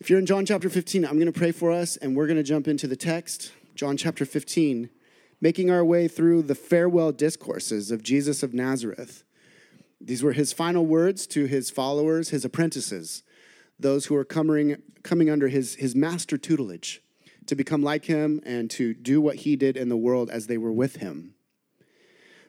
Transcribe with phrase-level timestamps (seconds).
[0.00, 2.38] If you're in John chapter 15, I'm going to pray for us and we're going
[2.38, 3.52] to jump into the text.
[3.74, 4.88] John chapter 15,
[5.42, 9.24] making our way through the farewell discourses of Jesus of Nazareth.
[10.00, 13.24] These were his final words to his followers, his apprentices,
[13.78, 17.02] those who are coming, coming under his, his master tutelage
[17.44, 20.56] to become like him and to do what he did in the world as they
[20.56, 21.34] were with him.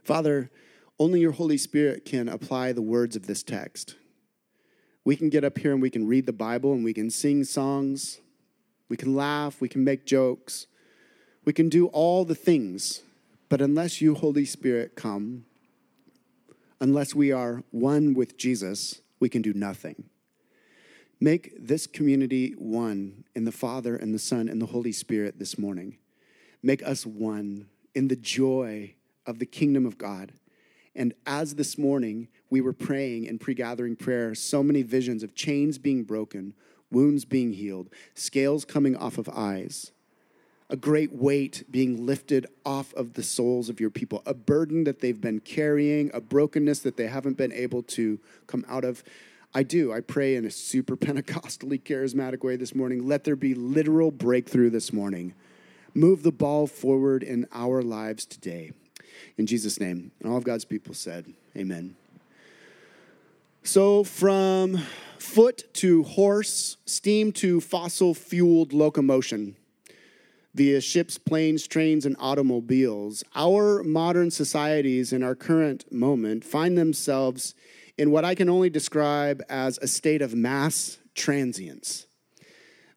[0.06, 0.50] Father,
[0.98, 3.98] only your Holy Spirit can apply the words of this text.
[5.04, 7.44] We can get up here and we can read the Bible and we can sing
[7.44, 8.20] songs.
[8.88, 9.60] We can laugh.
[9.62, 10.68] We can make jokes.
[11.44, 13.02] We can do all the things.
[13.50, 15.46] But unless you, Holy Spirit, come,
[16.80, 20.06] unless we are one with Jesus, we can do nothing.
[21.20, 25.58] Make this community one in the Father and the Son and the Holy Spirit this
[25.58, 25.98] morning.
[26.64, 28.96] Make us one in the joy
[29.26, 30.34] of the kingdom of God.
[30.96, 35.36] And as this morning we were praying in pre gathering prayer, so many visions of
[35.36, 36.54] chains being broken,
[36.92, 39.92] wounds being healed, scales coming off of eyes,
[40.70, 45.00] a great weight being lifted off of the souls of your people, a burden that
[45.00, 49.04] they've been carrying, a brokenness that they haven't been able to come out of.
[49.54, 49.92] I do.
[49.92, 53.06] I pray in a super Pentecostally charismatic way this morning.
[53.06, 55.34] Let there be literal breakthrough this morning.
[55.94, 58.72] Move the ball forward in our lives today.
[59.38, 60.12] In Jesus' name.
[60.20, 61.96] And all of God's people said, Amen.
[63.64, 64.80] So, from
[65.20, 69.56] foot to horse, steam to fossil fueled locomotion,
[70.54, 77.54] via ships, planes, trains, and automobiles, our modern societies in our current moment find themselves
[77.98, 82.08] in what I can only describe as a state of mass transience.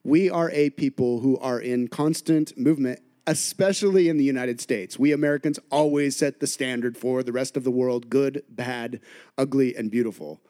[0.03, 4.99] We are a people who are in constant movement especially in the United States.
[4.99, 8.99] We Americans always set the standard for the rest of the world good, bad,
[9.37, 10.41] ugly, and beautiful.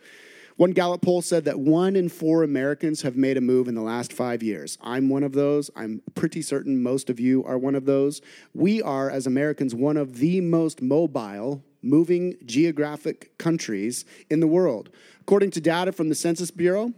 [0.58, 3.82] One Gallup poll said that one in four Americans have made a move in the
[3.82, 4.78] last five years.
[4.82, 5.70] I'm one of those.
[5.76, 8.22] I'm pretty certain most of you are one of those.
[8.54, 14.90] We are, as Americans, one of the most mobile, moving geographic countries in the world.
[15.20, 16.94] According to data from the Census Bureau,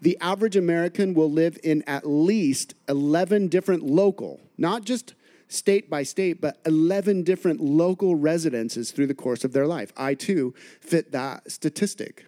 [0.00, 5.14] the average American will live in at least 11 different local, not just
[5.48, 9.92] state by state, but 11 different local residences through the course of their life.
[9.96, 12.26] I too fit that statistic.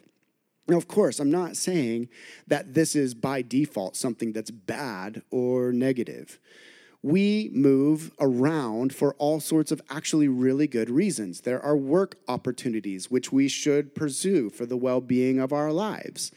[0.69, 2.09] Now, of course, I'm not saying
[2.47, 6.39] that this is by default something that's bad or negative.
[7.03, 11.41] We move around for all sorts of actually really good reasons.
[11.41, 16.31] There are work opportunities which we should pursue for the well being of our lives.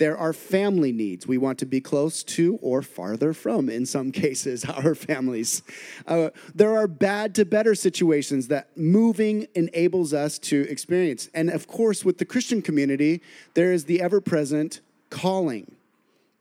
[0.00, 1.26] There are family needs.
[1.26, 5.62] We want to be close to or farther from, in some cases, our families.
[6.06, 11.28] Uh, there are bad to better situations that moving enables us to experience.
[11.34, 13.20] And of course, with the Christian community,
[13.52, 15.76] there is the ever present calling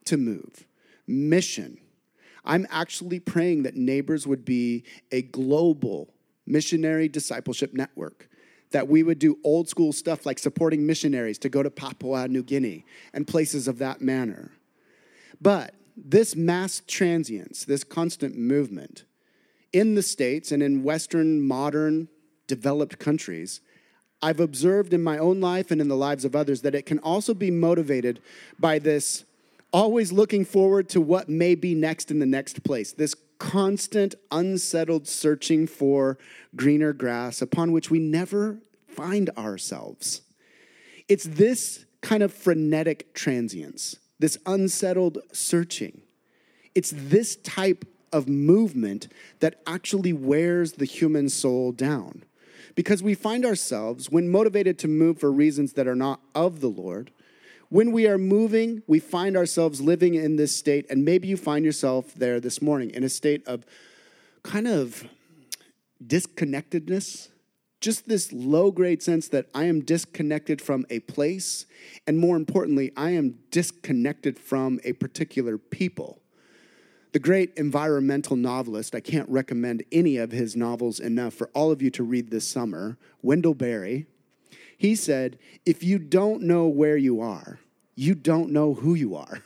[0.05, 0.65] to move,
[1.05, 1.79] mission.
[2.45, 6.13] I'm actually praying that neighbors would be a global
[6.47, 8.29] missionary discipleship network
[8.71, 12.43] that we would do old school stuff like supporting missionaries to go to Papua New
[12.43, 14.51] Guinea and places of that manner.
[15.41, 19.05] But this mass transience, this constant movement
[19.73, 22.07] in the States and in Western modern
[22.47, 23.61] developed countries,
[24.21, 26.99] I've observed in my own life and in the lives of others that it can
[26.99, 28.19] also be motivated
[28.59, 29.23] by this
[29.71, 35.07] always looking forward to what may be next in the next place, this constant, unsettled
[35.07, 36.17] searching for
[36.55, 40.21] greener grass upon which we never find ourselves.
[41.07, 46.01] It's this kind of frenetic transience, this unsettled searching.
[46.75, 49.07] It's this type of movement
[49.39, 52.23] that actually wears the human soul down.
[52.75, 56.69] Because we find ourselves, when motivated to move for reasons that are not of the
[56.69, 57.11] Lord,
[57.69, 61.63] when we are moving, we find ourselves living in this state, and maybe you find
[61.63, 63.63] yourself there this morning in a state of
[64.43, 65.07] kind of
[66.05, 67.29] disconnectedness.
[67.79, 71.65] Just this low grade sense that I am disconnected from a place,
[72.07, 76.19] and more importantly, I am disconnected from a particular people.
[77.11, 81.81] The great environmental novelist, I can't recommend any of his novels enough for all of
[81.81, 84.07] you to read this summer, Wendell Berry,
[84.79, 87.59] he said, If you don't know where you are,
[87.95, 89.43] you don't know who you are.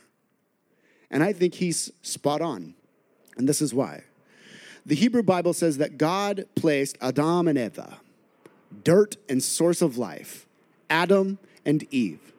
[1.09, 2.75] And I think he's spot on.
[3.35, 4.03] And this is why.
[4.85, 7.97] The Hebrew Bible says that God placed Adam and Eva,
[8.83, 10.45] dirt and source of life,
[10.87, 12.31] Adam and Eve,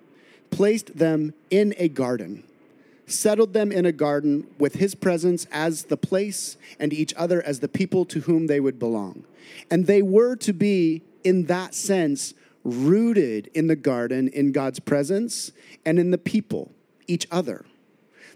[0.50, 2.44] placed them in a garden,
[3.08, 7.58] settled them in a garden with his presence as the place and each other as
[7.58, 9.24] the people to whom they would belong.
[9.68, 15.52] And they were to be, in that sense, rooted in the garden, in God's presence,
[15.84, 16.72] and in the people,
[17.06, 17.64] each other.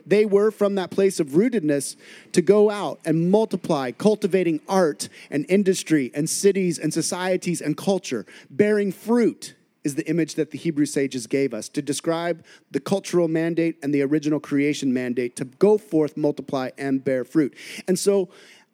[0.07, 1.97] They were from that place of rootedness
[2.33, 8.25] to go out and multiply, cultivating art and industry and cities and societies and culture,
[8.49, 9.55] bearing fruit
[9.85, 13.95] is the image that the Hebrew sages gave us to describe the cultural mandate and
[13.95, 17.55] the original creation mandate to go forth, multiply, and bear fruit.
[17.87, 18.29] And so,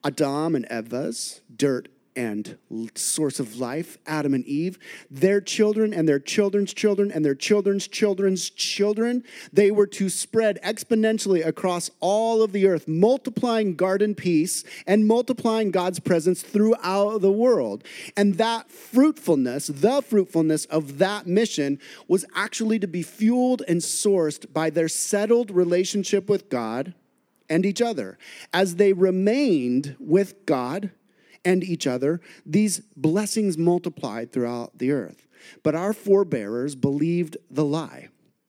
[0.05, 2.59] Adam and Eva's dirt and
[2.95, 4.79] source of life, Adam and Eve,
[5.11, 10.61] their children and their children's children and their children's children's children, they were to spread
[10.63, 17.33] exponentially across all of the earth, multiplying garden peace and multiplying God's presence throughout the
[17.33, 17.85] world.
[18.17, 21.79] And that fruitfulness, the fruitfulness of that mission,
[22.09, 26.95] was actually to be fueled and sourced by their settled relationship with God
[27.49, 28.19] and each other.
[28.53, 30.91] As they remained with God,
[31.45, 35.27] and each other, these blessings multiplied throughout the earth.
[35.63, 38.09] But our forebearers believed the lie,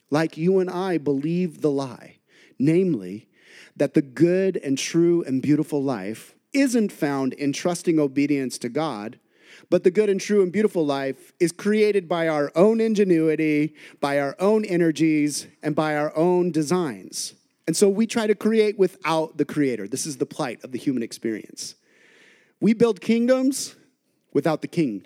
[0.10, 2.20] like you and I believe the lie,
[2.58, 3.28] namely,
[3.76, 9.20] that the good and true and beautiful life isn't found in trusting obedience to God,
[9.70, 14.20] but the good and true and beautiful life is created by our own ingenuity, by
[14.20, 17.34] our own energies, and by our own designs.
[17.68, 19.88] And so we try to create without the Creator.
[19.88, 21.76] This is the plight of the human experience.
[22.60, 23.76] We build kingdoms
[24.34, 25.06] without the king,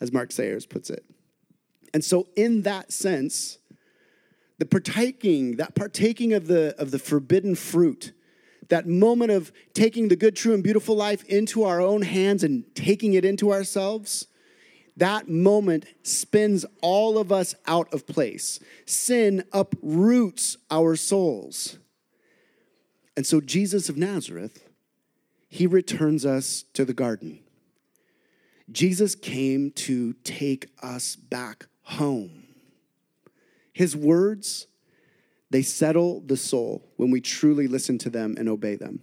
[0.00, 1.04] as Mark Sayers puts it.
[1.94, 3.58] And so, in that sense,
[4.58, 8.12] the partaking, that partaking of the, of the forbidden fruit,
[8.68, 12.64] that moment of taking the good, true, and beautiful life into our own hands and
[12.74, 14.26] taking it into ourselves,
[14.96, 18.58] that moment spins all of us out of place.
[18.86, 21.78] Sin uproots our souls.
[23.16, 24.65] And so, Jesus of Nazareth
[25.48, 27.40] he returns us to the garden.
[28.70, 32.46] Jesus came to take us back home.
[33.72, 34.66] His words,
[35.50, 39.02] they settle the soul when we truly listen to them and obey them.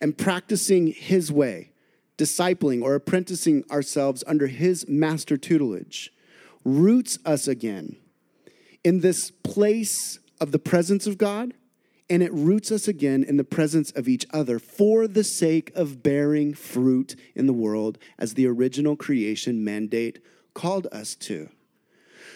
[0.00, 1.72] And practicing His way,
[2.18, 6.12] discipling or apprenticing ourselves under His master tutelage,
[6.64, 7.96] roots us again
[8.84, 11.54] in this place of the presence of God
[12.12, 16.02] and it roots us again in the presence of each other for the sake of
[16.02, 20.22] bearing fruit in the world as the original creation mandate
[20.52, 21.48] called us to.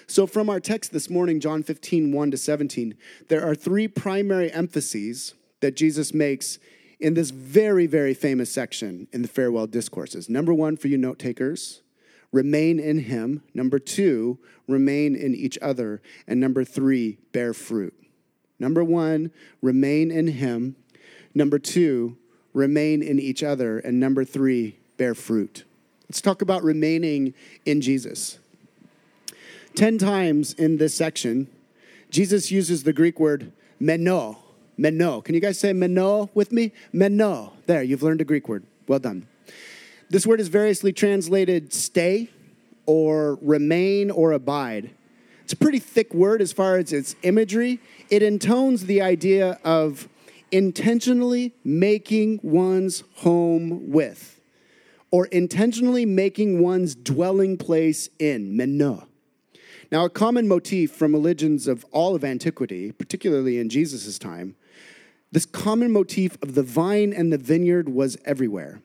[0.06, 2.94] So, from our text this morning, John 15, 1 to 17,
[3.28, 6.58] there are three primary emphases that Jesus makes
[6.99, 10.31] in this very, very famous section in the farewell discourses.
[10.31, 11.82] Number one, for you note takers,
[12.32, 13.43] remain in him.
[13.52, 16.00] Number two, remain in each other.
[16.26, 18.06] And number three, bear fruit.
[18.58, 19.31] Number one,
[19.62, 20.76] remain in Him.
[21.35, 22.17] Number two,
[22.53, 23.79] remain in each other.
[23.79, 25.64] And number three, bear fruit.
[26.08, 28.38] Let's talk about remaining in Jesus.
[29.75, 31.49] Ten times in this section,
[32.11, 34.38] Jesus uses the Greek word meno.
[34.79, 35.20] Meno.
[35.20, 36.73] Can you guys say meno with me?
[36.93, 37.52] Meno.
[37.67, 38.64] There, you've learned a Greek word.
[38.87, 39.26] Well done.
[40.09, 42.31] This word is variously translated stay
[42.87, 44.91] or remain or abide.
[45.47, 47.79] It's a pretty thick word as far as its imagery.
[48.11, 50.09] It intones the idea of
[50.51, 54.41] intentionally making one's home with,
[55.13, 59.07] or intentionally making one's dwelling place in, mena.
[59.93, 64.57] Now, a common motif from religions of all of antiquity, particularly in Jesus' time,
[65.31, 68.83] this common motif of the vine and the vineyard was everywhere.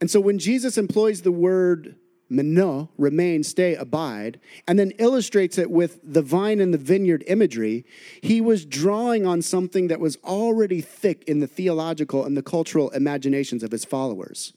[0.00, 1.96] And so when Jesus employs the word
[2.32, 7.84] meno, remain, stay, abide, and then illustrates it with the vine and the vineyard imagery,
[8.22, 12.90] he was drawing on something that was already thick in the theological and the cultural
[12.90, 14.54] imaginations of his followers.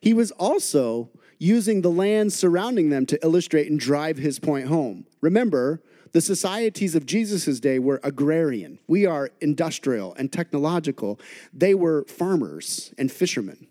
[0.00, 5.06] He was also using the land surrounding them to illustrate and drive his point home.
[5.20, 5.82] Remember,
[6.12, 8.78] the societies of Jesus' day were agrarian.
[8.86, 11.18] We are industrial and technological.
[11.52, 13.66] They were farmers and fishermen.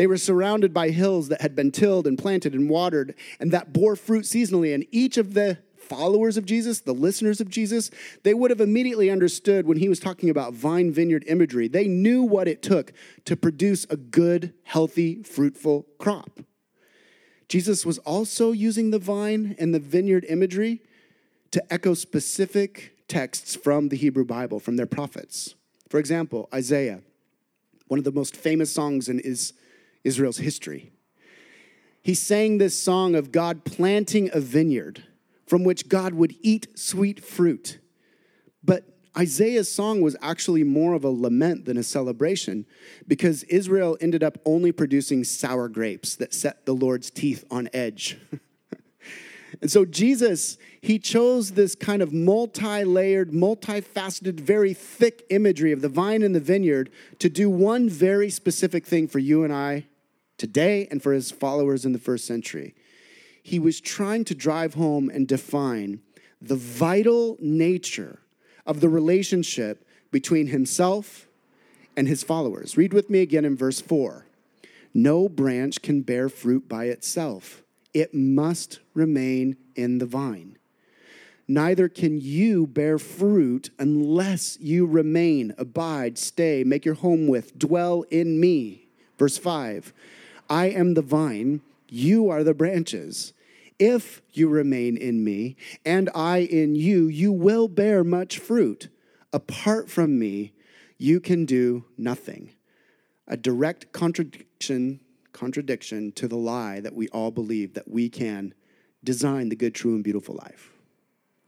[0.00, 3.74] They were surrounded by hills that had been tilled and planted and watered and that
[3.74, 4.74] bore fruit seasonally.
[4.74, 7.90] And each of the followers of Jesus, the listeners of Jesus,
[8.22, 11.68] they would have immediately understood when he was talking about vine vineyard imagery.
[11.68, 12.94] They knew what it took
[13.26, 16.40] to produce a good, healthy, fruitful crop.
[17.46, 20.80] Jesus was also using the vine and the vineyard imagery
[21.50, 25.56] to echo specific texts from the Hebrew Bible, from their prophets.
[25.90, 27.02] For example, Isaiah,
[27.88, 29.52] one of the most famous songs in is
[30.04, 30.92] Israel's history.
[32.02, 35.04] He sang this song of God planting a vineyard
[35.46, 37.78] from which God would eat sweet fruit.
[38.62, 38.84] But
[39.18, 42.64] Isaiah's song was actually more of a lament than a celebration
[43.08, 48.16] because Israel ended up only producing sour grapes that set the Lord's teeth on edge.
[49.60, 55.82] And so Jesus, he chose this kind of multi layered, multifaceted, very thick imagery of
[55.82, 59.84] the vine and the vineyard to do one very specific thing for you and I
[60.38, 62.74] today and for his followers in the first century.
[63.42, 66.00] He was trying to drive home and define
[66.40, 68.20] the vital nature
[68.64, 71.26] of the relationship between himself
[71.96, 72.76] and his followers.
[72.76, 74.26] Read with me again in verse 4.
[74.94, 80.56] No branch can bear fruit by itself, it must remain in the vine.
[81.48, 88.04] Neither can you bear fruit unless you remain, abide, stay, make your home with, dwell
[88.10, 88.86] in me.
[89.18, 89.92] Verse 5
[90.48, 93.32] I am the vine, you are the branches.
[93.80, 98.88] If you remain in me and I in you, you will bear much fruit.
[99.32, 100.52] Apart from me,
[100.98, 102.50] you can do nothing.
[103.26, 105.00] A direct contradiction,
[105.32, 108.54] contradiction to the lie that we all believe that we can
[109.02, 110.70] design the good, true, and beautiful life.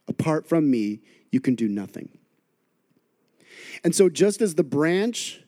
[0.09, 2.09] Apart from me, you can do nothing.
[3.85, 5.43] And so, just as the branch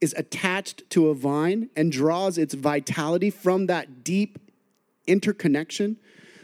[0.00, 4.38] is attached to a vine and draws its vitality from that deep
[5.06, 5.96] interconnection,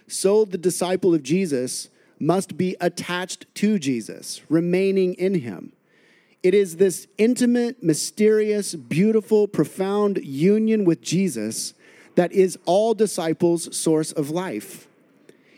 [0.06, 5.72] so the disciple of Jesus must be attached to Jesus, remaining in him.
[6.42, 11.74] It is this intimate, mysterious, beautiful, profound union with Jesus
[12.14, 14.86] that is all disciples' source of life.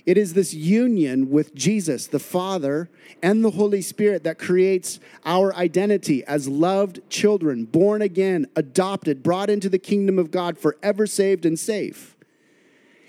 [0.05, 2.91] It is this union with Jesus, the Father,
[3.23, 9.49] and the Holy Spirit that creates our identity as loved children, born again, adopted, brought
[9.49, 12.12] into the kingdom of God, forever saved and safe.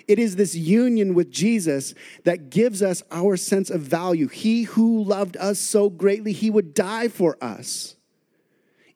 [0.07, 1.93] It is this union with Jesus
[2.23, 4.27] that gives us our sense of value.
[4.27, 7.95] He who loved us so greatly, he would die for us.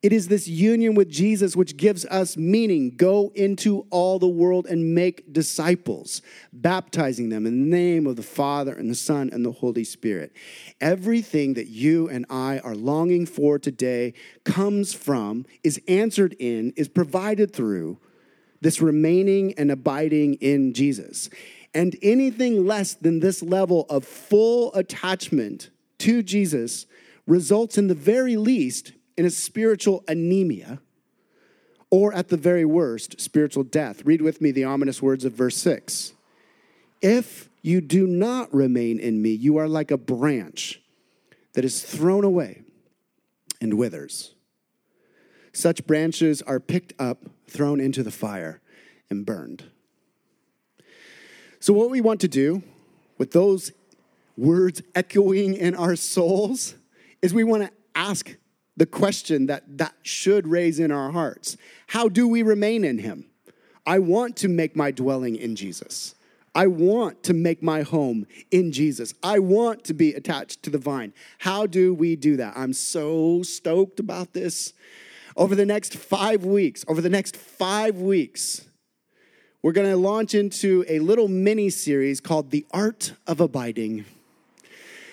[0.03, 2.95] It is this union with Jesus which gives us meaning.
[2.95, 6.21] Go into all the world and make disciples,
[6.53, 10.31] baptizing them in the name of the Father and the Son and the Holy Spirit.
[10.79, 16.87] Everything that you and I are longing for today comes from, is answered in, is
[16.87, 17.99] provided through
[18.61, 21.29] this remaining and abiding in Jesus.
[21.73, 26.85] And anything less than this level of full attachment to Jesus
[27.25, 30.79] results, in the very least, in a spiritual anemia,
[31.89, 34.03] or at the very worst, spiritual death.
[34.05, 36.13] Read with me the ominous words of verse 6.
[37.01, 40.81] If you do not remain in me, you are like a branch
[41.53, 42.63] that is thrown away
[43.61, 44.33] and withers.
[45.57, 48.61] Such branches are picked up, thrown into the fire,
[49.09, 49.63] and burned.
[51.59, 52.61] So, what we want to do
[53.17, 53.71] with those
[54.37, 56.75] words echoing in our souls
[57.23, 58.37] is we want to ask
[58.75, 63.25] the question that that should raise in our hearts How do we remain in Him?
[63.83, 66.13] I want to make my dwelling in Jesus.
[66.53, 69.15] I want to make my home in Jesus.
[69.23, 71.13] I want to be attached to the vine.
[71.39, 72.55] How do we do that?
[72.55, 74.73] I'm so stoked about this
[75.37, 78.67] over the next five weeks, over the next five weeks,
[79.61, 84.05] we're going to launch into a little mini series called The Art of Abiding.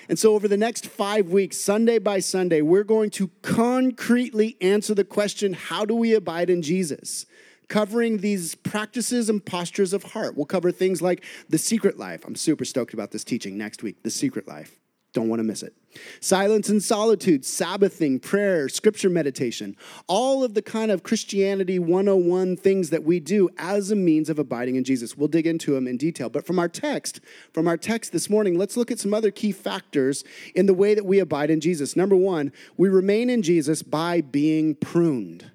[0.09, 4.95] And so, over the next five weeks, Sunday by Sunday, we're going to concretely answer
[4.95, 7.25] the question how do we abide in Jesus?
[7.69, 10.37] Covering these practices and postures of heart.
[10.37, 12.25] We'll cover things like the secret life.
[12.27, 14.79] I'm super stoked about this teaching next week, the secret life.
[15.15, 15.73] Don't want to miss it.
[16.21, 19.77] Silence and solitude, Sabbathing, prayer, scripture meditation,
[20.09, 24.41] all of the kind of Christianity 101 things that we do as a means of
[24.41, 25.17] abiding in Jesus.
[25.17, 26.29] We'll dig into them in detail.
[26.29, 27.21] But from our text,
[27.53, 30.95] from our text this morning, let's look at some other key factors in the way
[30.95, 31.95] that we abide in Jesus.
[31.95, 35.53] Number one, we remain in Jesus by being pruned.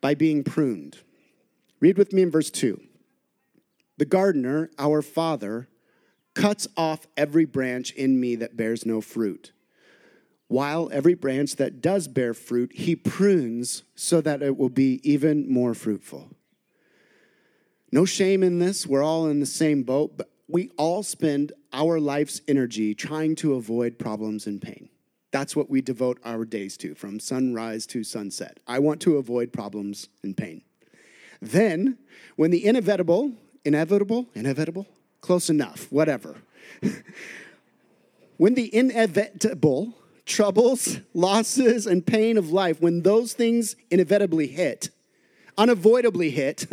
[0.00, 0.98] By being pruned.
[1.80, 2.80] Read with me in verse 2.
[3.96, 5.67] The gardener, our Father,
[6.38, 9.50] cuts off every branch in me that bears no fruit.
[10.46, 15.52] While every branch that does bear fruit, he prunes so that it will be even
[15.52, 16.30] more fruitful.
[17.90, 18.86] No shame in this.
[18.86, 23.54] We're all in the same boat, but we all spend our life's energy trying to
[23.54, 24.90] avoid problems and pain.
[25.32, 28.60] That's what we devote our days to from sunrise to sunset.
[28.64, 30.62] I want to avoid problems and pain.
[31.42, 31.98] Then,
[32.36, 33.32] when the inevitable,
[33.64, 34.86] inevitable, inevitable,
[35.20, 36.36] Close enough, whatever.
[38.36, 39.94] when the inevitable
[40.24, 44.90] troubles, losses, and pain of life, when those things inevitably hit,
[45.56, 46.66] unavoidably hit,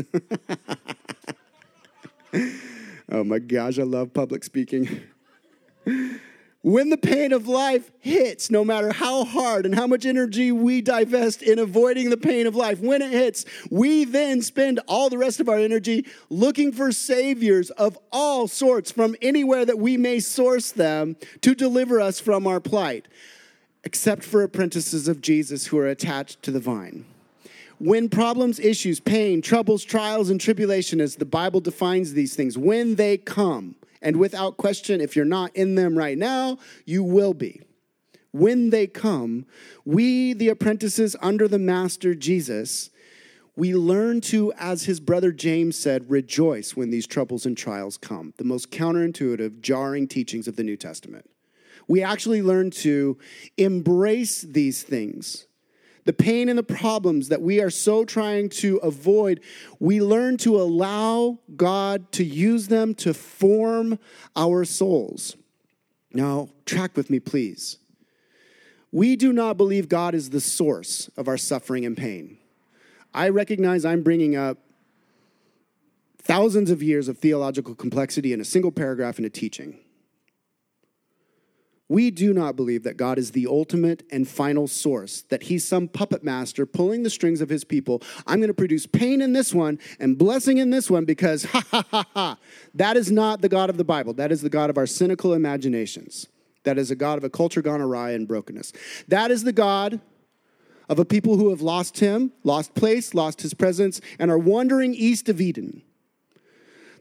[3.12, 5.02] oh my gosh, I love public speaking.
[6.66, 10.82] When the pain of life hits, no matter how hard and how much energy we
[10.82, 15.18] divest in avoiding the pain of life, when it hits, we then spend all the
[15.20, 20.20] rest of our energy looking for saviors of all sorts from anywhere that we may
[20.20, 23.08] source them to deliver us from our plight,
[23.84, 27.06] except for apprentices of Jesus who are attached to the vine.
[27.78, 32.96] When problems, issues, pain, troubles, trials, and tribulation, as the Bible defines these things, when
[32.96, 33.76] they come,
[34.06, 37.62] and without question, if you're not in them right now, you will be.
[38.32, 39.48] When they come,
[39.84, 42.92] we, the apprentices under the Master Jesus,
[43.56, 48.34] we learn to, as his brother James said, rejoice when these troubles and trials come.
[48.38, 51.28] The most counterintuitive, jarring teachings of the New Testament.
[51.88, 53.18] We actually learn to
[53.58, 55.48] embrace these things
[56.06, 59.42] the pain and the problems that we are so trying to avoid,
[59.80, 64.00] we learn to allow God to use them to form
[64.36, 65.36] our souls.
[66.14, 67.78] Now, track with me, please.
[68.92, 72.38] We do not believe God is the source of our suffering and pain.
[73.14, 74.60] I recognize I'm bringing up
[76.20, 79.80] thousands of years of theological complexity in a single paragraph in a teaching.
[81.88, 85.88] We do not believe that God is the ultimate and final source, that he's some
[85.88, 88.02] puppet master pulling the strings of his people.
[88.26, 91.64] I'm going to produce pain in this one and blessing in this one because, ha
[91.70, 92.38] ha ha ha.
[92.74, 94.14] That is not the God of the Bible.
[94.14, 96.28] That is the God of our cynical imaginations.
[96.64, 98.74] That is a God of a culture gone awry and brokenness.
[99.08, 100.02] That is the God
[100.90, 104.96] of a people who have lost him, lost place, lost his presence, and are wandering
[104.96, 105.84] east of Eden.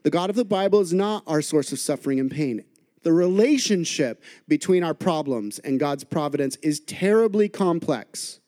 [0.02, 2.64] The God of the Bible is not our source of suffering and pain
[3.04, 8.40] the relationship between our problems and God's providence is terribly complex.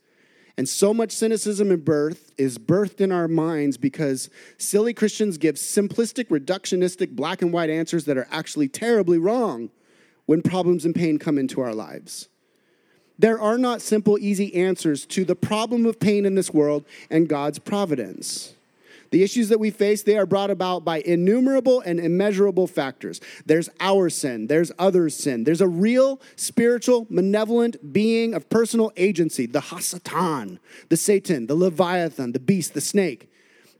[0.58, 5.56] And so much cynicism and birth is birthed in our minds because silly Christians give
[5.56, 9.70] simplistic, reductionistic, black and white answers that are actually terribly wrong
[10.24, 12.28] when problems and pain come into our lives.
[13.18, 17.28] There are not simple, easy answers to the problem of pain in this world and
[17.28, 18.55] God's providence.
[19.10, 23.20] The issues that we face, they are brought about by innumerable and immeasurable factors.
[23.44, 25.44] There's our sin, there's others' sin.
[25.44, 30.58] There's a real spiritual, malevolent being of personal agency, the Hasatan,
[30.88, 33.30] the Satan, the Leviathan, the beast, the snake.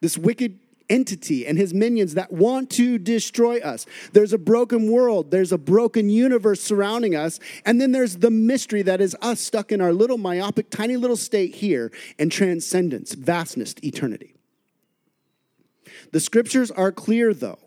[0.00, 0.58] This wicked
[0.88, 3.86] entity and his minions that want to destroy us.
[4.12, 8.82] There's a broken world, there's a broken universe surrounding us, and then there's the mystery
[8.82, 13.74] that is us stuck in our little myopic, tiny little state here in transcendence, vastness,
[13.82, 14.35] eternity.
[16.12, 17.58] The scriptures are clear, though,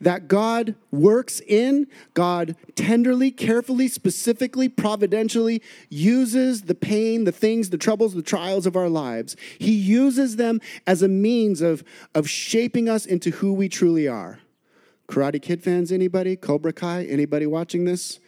[0.00, 7.78] that God works in, God tenderly, carefully, specifically, providentially uses the pain, the things, the
[7.78, 9.36] troubles, the trials of our lives.
[9.58, 11.84] He uses them as a means of,
[12.14, 14.40] of shaping us into who we truly are.
[15.08, 16.36] Karate Kid fans, anybody?
[16.36, 18.18] Cobra Kai, anybody watching this?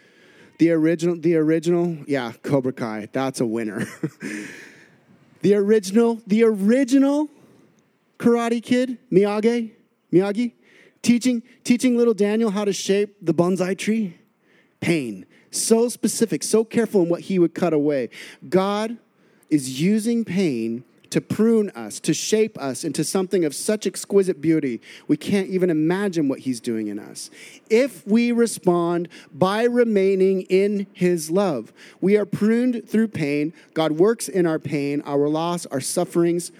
[0.58, 3.86] The original, the original, yeah, Cobra Kai, that's a winner.
[5.42, 7.28] the original, the original
[8.24, 9.72] Karate Kid, Miyagi,
[10.10, 10.52] Miyagi,
[11.02, 14.16] teaching, teaching little Daniel how to shape the bonsai tree.
[14.80, 15.26] Pain.
[15.50, 18.08] So specific, so careful in what he would cut away.
[18.48, 18.96] God
[19.50, 24.80] is using pain to prune us, to shape us into something of such exquisite beauty,
[25.06, 27.30] we can't even imagine what He's doing in us.
[27.70, 33.52] If we respond by remaining in His love, we are pruned through pain.
[33.74, 36.50] God works in our pain, our loss, our sufferings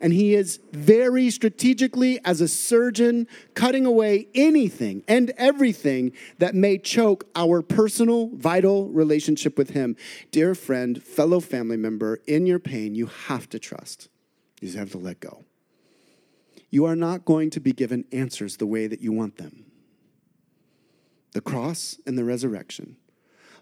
[0.00, 6.78] and he is very strategically, as a surgeon, cutting away anything and everything that may
[6.78, 9.96] choke our personal, vital relationship with him.
[10.30, 14.08] Dear friend, fellow family member, in your pain, you have to trust.
[14.60, 15.44] You just have to let go.
[16.70, 19.66] You are not going to be given answers the way that you want them.
[21.32, 22.96] The cross and the resurrection,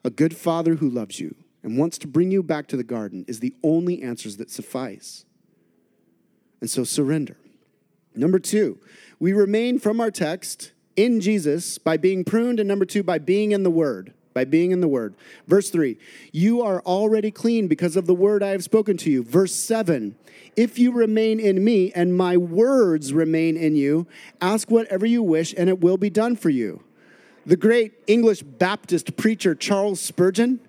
[0.04, 3.24] a good father who loves you and wants to bring you back to the garden,
[3.26, 5.24] is the only answers that suffice.
[6.60, 7.36] And so surrender.
[8.14, 8.78] Number two,
[9.20, 13.52] we remain from our text in Jesus by being pruned, and number two, by being
[13.52, 14.12] in the Word.
[14.34, 15.14] By being in the Word.
[15.46, 15.98] Verse three,
[16.32, 19.22] you are already clean because of the word I have spoken to you.
[19.22, 20.16] Verse seven,
[20.56, 24.06] if you remain in me and my words remain in you,
[24.40, 26.82] ask whatever you wish and it will be done for you.
[27.46, 30.60] The great English Baptist preacher Charles Spurgeon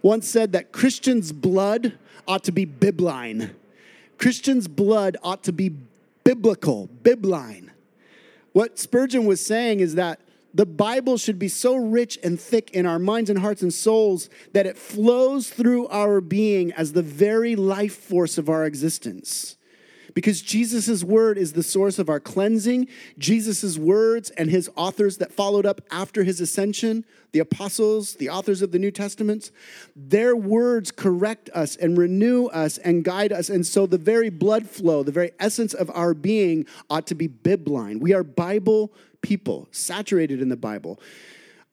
[0.00, 3.50] once said that Christians' blood ought to be bibline
[4.22, 5.72] Christians' blood ought to be
[6.22, 7.70] biblical, bibline.
[8.52, 10.20] What Spurgeon was saying is that
[10.54, 14.30] the Bible should be so rich and thick in our minds and hearts and souls
[14.52, 19.56] that it flows through our being as the very life force of our existence.
[20.14, 22.88] Because Jesus' word is the source of our cleansing.
[23.18, 28.62] Jesus' words and his authors that followed up after his ascension, the apostles, the authors
[28.62, 29.50] of the New Testaments,
[29.96, 33.48] their words correct us and renew us and guide us.
[33.48, 37.28] And so the very blood flow, the very essence of our being ought to be
[37.28, 38.00] bibline.
[38.00, 41.00] We are Bible people, saturated in the Bible.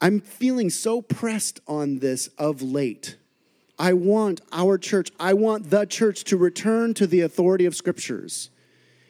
[0.01, 3.17] I'm feeling so pressed on this of late
[3.79, 8.49] I want our church, I want the church to return to the authority of scriptures.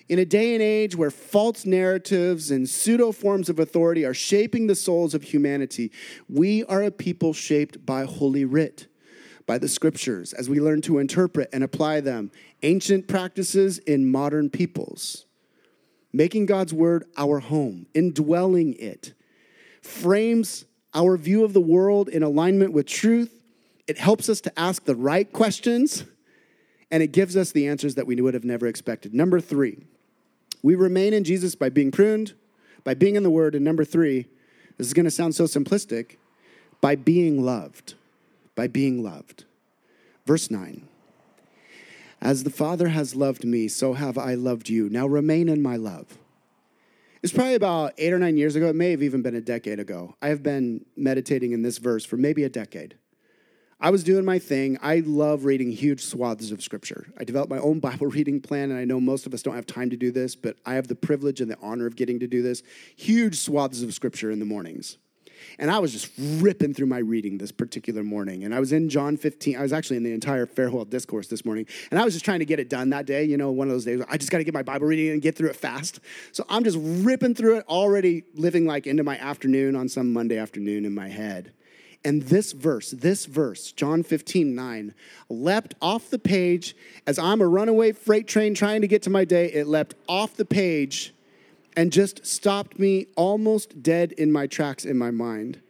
[0.08, 4.68] In a day and age where false narratives and pseudo forms of authority are shaping
[4.68, 5.92] the souls of humanity,
[6.28, 8.88] we are a people shaped by Holy Writ,
[9.48, 14.52] by the scriptures, as we learn to interpret and apply them, ancient practices in modern
[14.52, 15.26] peoples.
[16.14, 19.14] Making God's word our home, indwelling it,
[19.82, 23.39] frames our view of the world in alignment with truth
[23.90, 26.06] it helps us to ask the right questions,
[26.92, 29.16] and it gives us the answers that we would have never expected.
[29.16, 29.80] Number three,
[30.62, 32.34] we remain in Jesus by being pruned,
[32.84, 33.56] by being in the Word.
[33.56, 34.28] And number three,
[34.78, 36.18] this is going to sound so simplistic,
[36.82, 37.96] by being loved.
[38.54, 39.46] By being loved.
[40.24, 40.88] Verse 9
[42.22, 44.88] As the Father has loved me, so have I loved you.
[44.88, 46.20] Now remain in my love.
[47.24, 48.68] It's probably about eight or nine years ago.
[48.68, 50.16] It may have even been a decade ago.
[50.22, 52.96] I have been meditating in this verse for maybe a decade.
[53.82, 54.78] I was doing my thing.
[54.82, 57.08] I love reading huge swaths of scripture.
[57.18, 59.66] I developed my own Bible reading plan, and I know most of us don't have
[59.66, 62.28] time to do this, but I have the privilege and the honor of getting to
[62.28, 62.62] do this.
[62.98, 64.98] Huge swaths of scripture in the mornings.
[65.58, 66.12] And I was just
[66.42, 68.44] ripping through my reading this particular morning.
[68.44, 69.56] And I was in John 15.
[69.56, 71.66] I was actually in the entire farewell discourse this morning.
[71.92, 73.24] And I was just trying to get it done that day.
[73.24, 75.22] You know, one of those days, I just got to get my Bible reading and
[75.22, 76.02] get through it fast.
[76.34, 80.38] So I'm just ripping through it, already living like into my afternoon on some Monday
[80.38, 81.54] afternoon in my head.
[82.04, 84.94] And this verse, this verse, John 15, 9,
[85.28, 89.26] leapt off the page as I'm a runaway freight train trying to get to my
[89.26, 89.52] day.
[89.52, 91.14] It leapt off the page
[91.76, 95.62] and just stopped me almost dead in my tracks in my mind.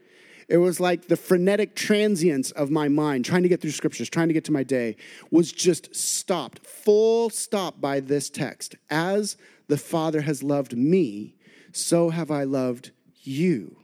[0.47, 4.29] It was like the frenetic transience of my mind, trying to get through scriptures, trying
[4.29, 4.95] to get to my day,
[5.29, 8.75] was just stopped, full stop by this text.
[8.89, 9.37] As
[9.67, 11.35] the Father has loved me,
[11.71, 13.78] so have I loved you.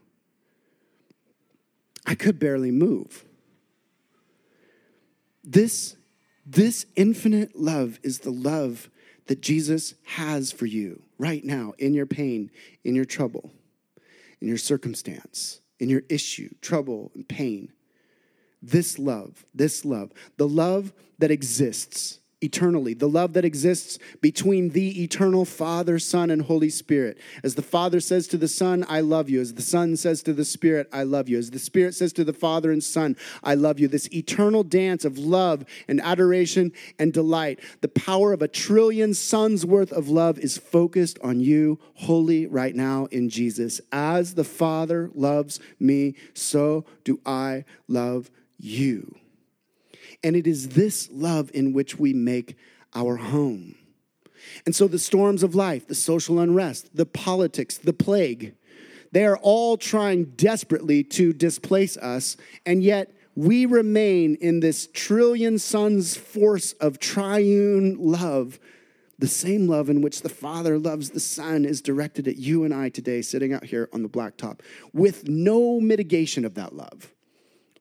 [2.05, 3.25] I could barely move.
[5.43, 5.95] This,
[6.45, 8.89] this infinite love is the love
[9.27, 12.51] that Jesus has for you right now in your pain,
[12.83, 13.51] in your trouble,
[14.41, 17.71] in your circumstance, in your issue, trouble, and pain.
[18.61, 25.03] This love, this love, the love that exists eternally, the love that exists between the
[25.03, 27.17] eternal Father, Son, and Holy Spirit.
[27.43, 29.41] As the Father says to the Son, I love you.
[29.41, 31.37] As the Son says to the Spirit, I love you.
[31.37, 33.87] As the Spirit says to the Father and Son, I love you.
[33.87, 37.59] This eternal dance of love and adoration and delight.
[37.81, 42.75] The power of a trillion suns worth of love is focused on you, holy, right
[42.75, 43.81] now in Jesus.
[43.91, 49.15] As the Father loves me, so do I love you.
[50.25, 52.57] And it is this love in which we make
[52.95, 53.75] our home.
[54.65, 58.55] And so the storms of life, the social unrest, the politics, the plague,
[59.11, 62.37] they are all trying desperately to displace us.
[62.65, 68.59] And yet we remain in this trillion suns force of triune love.
[69.19, 72.73] The same love in which the Father loves the Son is directed at you and
[72.73, 74.61] I today, sitting out here on the blacktop,
[74.91, 77.14] with no mitigation of that love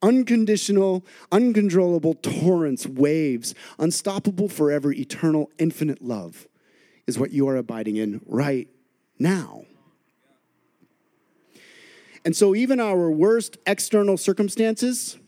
[0.05, 6.47] unconditional, uncontrollable torrents, waves, unstoppable, forever, eternal, infinite love
[7.07, 8.69] is what you are abiding in right
[9.19, 9.65] now.
[12.25, 15.19] And so, even our worst external circumstances,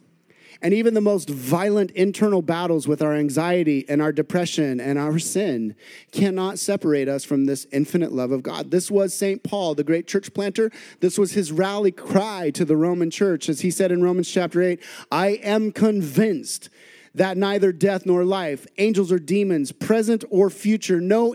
[0.62, 5.18] and even the most violent internal battles with our anxiety and our depression and our
[5.18, 5.74] sin
[6.12, 8.70] cannot separate us from this infinite love of God.
[8.70, 9.42] This was St.
[9.42, 10.70] Paul, the great church planter.
[11.00, 14.62] This was his rally cry to the Roman church, as he said in Romans chapter
[14.62, 16.68] 8 I am convinced
[17.16, 21.34] that neither death nor life, angels or demons, present or future, no,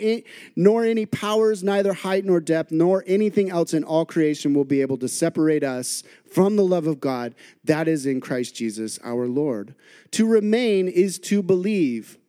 [0.55, 4.81] nor any powers, neither height nor depth, nor anything else in all creation will be
[4.81, 9.27] able to separate us from the love of God that is in Christ Jesus our
[9.27, 9.73] Lord.
[10.11, 12.19] To remain is to believe.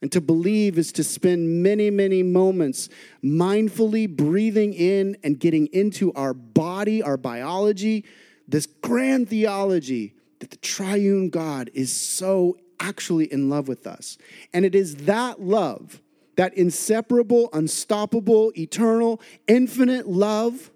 [0.00, 2.90] And to believe is to spend many, many moments
[3.22, 8.04] mindfully breathing in and getting into our body, our biology,
[8.46, 14.18] this grand theology that the triune God is so actually in love with us.
[14.52, 16.02] And it is that love,
[16.36, 20.70] that inseparable, unstoppable, eternal, infinite love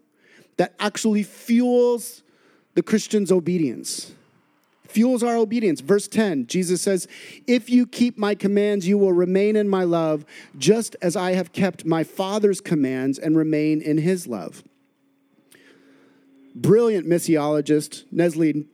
[0.57, 2.23] that actually fuels
[2.75, 4.12] the Christian's obedience,
[4.87, 5.81] fuels our obedience.
[5.81, 7.07] Verse 10, Jesus says,
[7.47, 10.25] If you keep my commands, you will remain in my love,
[10.57, 14.62] just as I have kept my Father's commands and remain in his love.
[16.55, 18.66] Brilliant missiologist Leslie,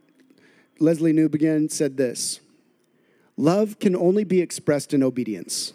[0.81, 2.41] Lesslie Newbigin said this
[3.37, 5.73] Love can only be expressed in obedience.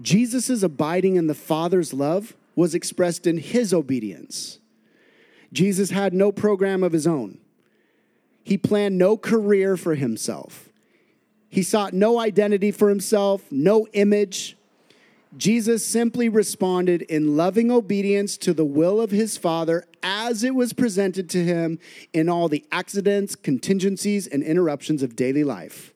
[0.00, 4.58] Jesus' abiding in the Father's love was expressed in his obedience.
[5.52, 7.38] Jesus had no program of his own.
[8.42, 10.68] He planned no career for himself.
[11.48, 14.56] He sought no identity for himself, no image.
[15.36, 20.72] Jesus simply responded in loving obedience to the will of his Father as it was
[20.72, 21.78] presented to him
[22.12, 25.92] in all the accidents, contingencies, and interruptions of daily life.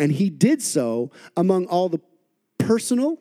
[0.00, 2.00] And he did so among all the
[2.56, 3.18] personal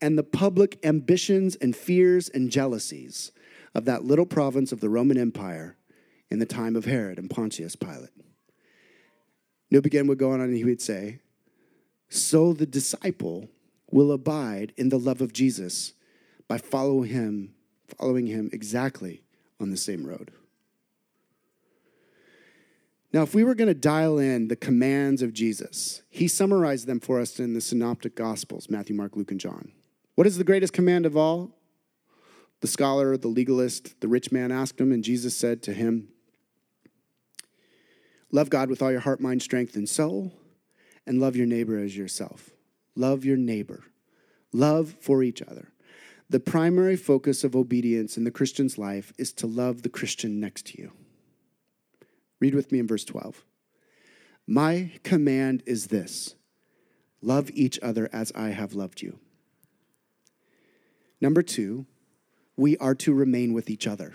[0.00, 3.32] and the public ambitions and fears and jealousies
[3.74, 5.76] of that little province of the Roman Empire
[6.30, 8.10] in the time of Herod and Pontius Pilate.
[9.74, 11.18] Newbigin would go on and he would say,
[12.08, 13.48] So the disciple
[13.90, 15.94] will abide in the love of Jesus
[16.46, 17.54] by following him,
[17.98, 19.24] following him exactly
[19.58, 20.30] on the same road.
[23.12, 27.00] Now, if we were going to dial in the commands of Jesus, he summarized them
[27.00, 29.72] for us in the Synoptic Gospels Matthew, Mark, Luke, and John.
[30.14, 31.56] What is the greatest command of all?
[32.60, 36.08] The scholar, the legalist, the rich man asked him, and Jesus said to him,
[38.30, 40.32] Love God with all your heart, mind, strength, and soul,
[41.06, 42.50] and love your neighbor as yourself.
[42.94, 43.84] Love your neighbor.
[44.52, 45.72] Love for each other.
[46.28, 50.66] The primary focus of obedience in the Christian's life is to love the Christian next
[50.66, 50.92] to you.
[52.40, 53.44] Read with me in verse 12.
[54.46, 56.34] My command is this
[57.22, 59.18] love each other as I have loved you.
[61.20, 61.86] Number two,
[62.56, 64.14] we are to remain with each other.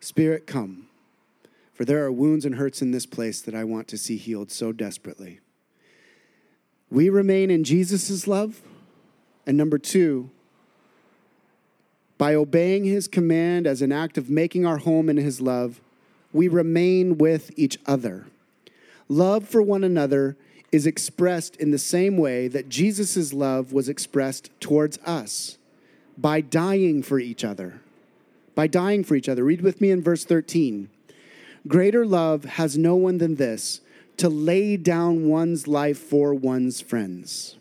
[0.00, 0.88] Spirit, come,
[1.72, 4.50] for there are wounds and hurts in this place that I want to see healed
[4.50, 5.40] so desperately.
[6.90, 8.62] We remain in Jesus' love.
[9.46, 10.30] And number two,
[12.18, 15.80] by obeying his command as an act of making our home in his love,
[16.32, 18.26] we remain with each other.
[19.08, 20.36] Love for one another
[20.70, 25.56] is expressed in the same way that Jesus' love was expressed towards us
[26.18, 27.80] by dying for each other.
[28.54, 29.44] By dying for each other.
[29.44, 30.90] Read with me in verse 13.
[31.66, 33.80] Greater love has no one than this
[34.16, 37.56] to lay down one's life for one's friends.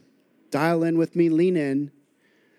[0.50, 1.92] Dial in with me, lean in,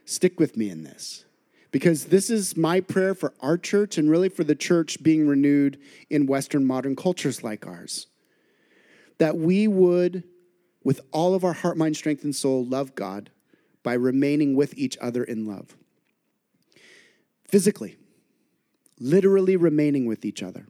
[0.04, 1.24] stick with me in this
[1.70, 5.78] because this is my prayer for our church and really for the church being renewed
[6.08, 8.06] in Western modern cultures like ours.
[9.18, 10.24] That we would,
[10.82, 13.30] with all of our heart, mind, strength, and soul, love God
[13.82, 15.76] by remaining with each other in love.
[17.46, 17.96] Physically,
[19.00, 20.66] literally remaining with each other.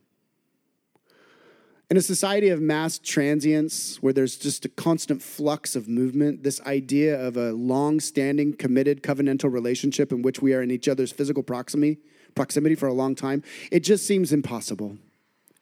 [1.90, 6.60] In a society of mass transience, where there's just a constant flux of movement, this
[6.62, 11.10] idea of a long standing, committed, covenantal relationship in which we are in each other's
[11.12, 11.96] physical proximity,
[12.34, 14.98] proximity for a long time, it just seems impossible.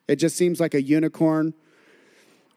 [0.09, 1.55] It just seems like a unicorn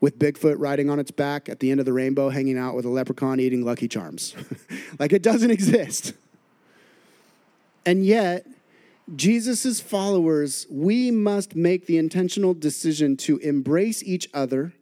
[0.02, 2.86] with Bigfoot riding on its back at the end of the rainbow, hanging out with
[2.86, 4.36] a leprechaun eating Lucky Charms.
[5.00, 6.14] like it doesn't exist.
[7.86, 8.48] And yet,
[9.16, 14.74] Jesus' followers, we must make the intentional decision to embrace each other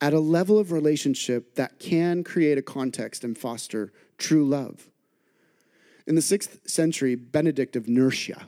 [0.00, 4.88] at a level of relationship that can create a context and foster true love.
[6.06, 8.46] In the sixth century, Benedict of Nursia,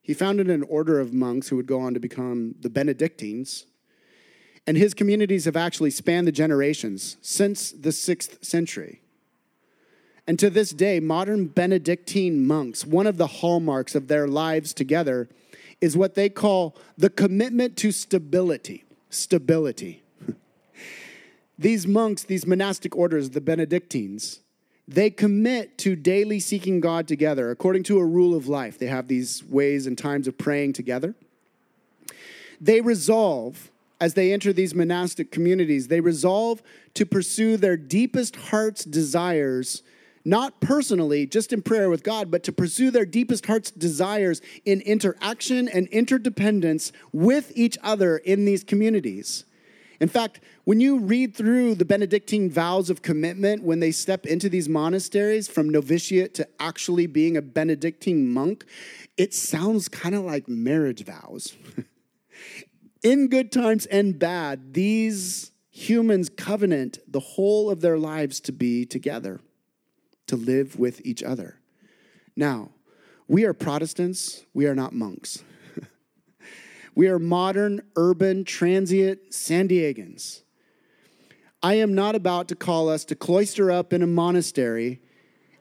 [0.00, 3.66] he founded an order of monks who would go on to become the Benedictines.
[4.66, 9.01] And his communities have actually spanned the generations since the sixth century.
[10.26, 15.28] And to this day, modern Benedictine monks, one of the hallmarks of their lives together
[15.80, 18.84] is what they call the commitment to stability.
[19.10, 20.02] Stability.
[21.58, 24.40] these monks, these monastic orders, the Benedictines,
[24.86, 28.78] they commit to daily seeking God together according to a rule of life.
[28.78, 31.14] They have these ways and times of praying together.
[32.60, 36.62] They resolve, as they enter these monastic communities, they resolve
[36.94, 39.82] to pursue their deepest heart's desires
[40.24, 44.80] not personally, just in prayer with God, but to pursue their deepest heart's desires in
[44.82, 49.44] interaction and interdependence with each other in these communities.
[50.00, 54.48] In fact, when you read through the Benedictine vows of commitment, when they step into
[54.48, 58.64] these monasteries from novitiate to actually being a Benedictine monk,
[59.16, 61.54] it sounds kind of like marriage vows.
[63.02, 68.84] in good times and bad, these humans covenant the whole of their lives to be
[68.84, 69.40] together
[70.32, 71.58] to live with each other.
[72.34, 72.70] Now,
[73.28, 75.44] we are Protestants, we are not monks.
[76.94, 80.42] We are modern, urban, transient San Diegans.
[81.62, 85.00] I am not about to call us to cloister up in a monastery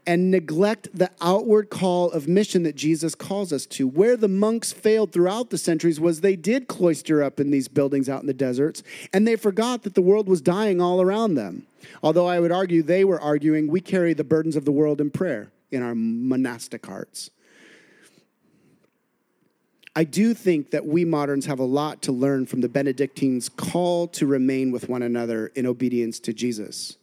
[0.05, 3.87] and neglect the outward call of mission that Jesus calls us to.
[3.87, 8.09] Where the monks failed throughout the centuries was they did cloister up in these buildings
[8.09, 8.83] out in the deserts,
[9.13, 11.67] and they forgot that the world was dying all around them.
[12.03, 15.11] Although I would argue they were arguing we carry the burdens of the world in
[15.11, 17.31] prayer in our monastic hearts.
[19.95, 24.07] I do think that we moderns have a lot to learn from the Benedictines' call
[24.09, 26.97] to remain with one another in obedience to Jesus.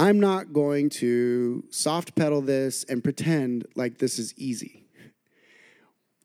[0.00, 4.86] I'm not going to soft pedal this and pretend like this is easy.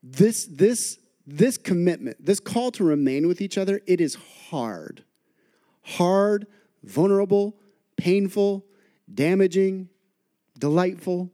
[0.02, 4.16] This, this, this commitment, this call to remain with each other, it is
[4.50, 5.04] hard.
[5.82, 6.48] Hard,
[6.86, 7.58] vulnerable,
[7.98, 8.66] painful,
[9.14, 9.90] damaging,
[10.58, 11.30] delightful.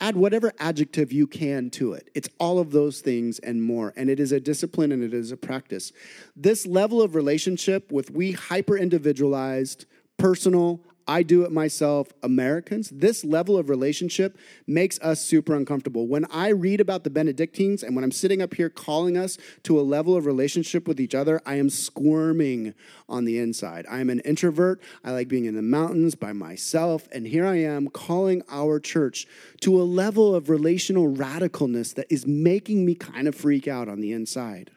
[0.00, 2.08] Add whatever adjective you can to it.
[2.14, 3.92] It's all of those things and more.
[3.98, 5.92] And it is a discipline and it is a practice.
[6.34, 9.84] This level of relationship with we hyper individualized,
[10.16, 16.06] personal, I do it myself Americans, this level of relationship makes us super uncomfortable.
[16.06, 19.78] When I read about the Benedictines and when I'm sitting up here calling us to
[19.78, 22.74] a level of relationship with each other, I am squirming
[23.08, 23.86] on the inside.
[23.90, 24.80] I am an introvert.
[25.04, 27.08] I like being in the mountains by myself.
[27.12, 29.26] And here I am calling our church
[29.60, 34.00] to a level of relational radicalness that is making me kind of freak out on
[34.00, 34.70] the inside.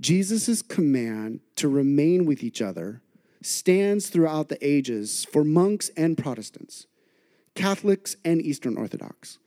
[0.00, 3.02] Jesus' command to remain with each other
[3.42, 6.86] stands throughout the ages for monks and Protestants,
[7.54, 9.38] Catholics and Eastern Orthodox.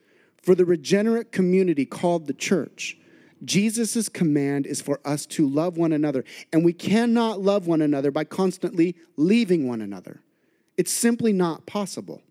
[0.41, 2.97] For the regenerate community called the church,
[3.43, 6.23] Jesus' command is for us to love one another.
[6.51, 10.21] And we cannot love one another by constantly leaving one another.
[10.77, 12.21] It's simply not possible.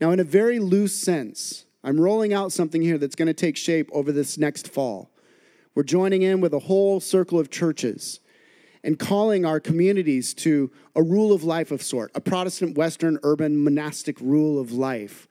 [0.00, 3.56] Now, in a very loose sense, I'm rolling out something here that's going to take
[3.56, 5.10] shape over this next fall.
[5.74, 8.20] We're joining in with a whole circle of churches
[8.84, 13.62] and calling our communities to a rule of life of sort, a Protestant, Western, urban,
[13.62, 15.28] monastic rule of life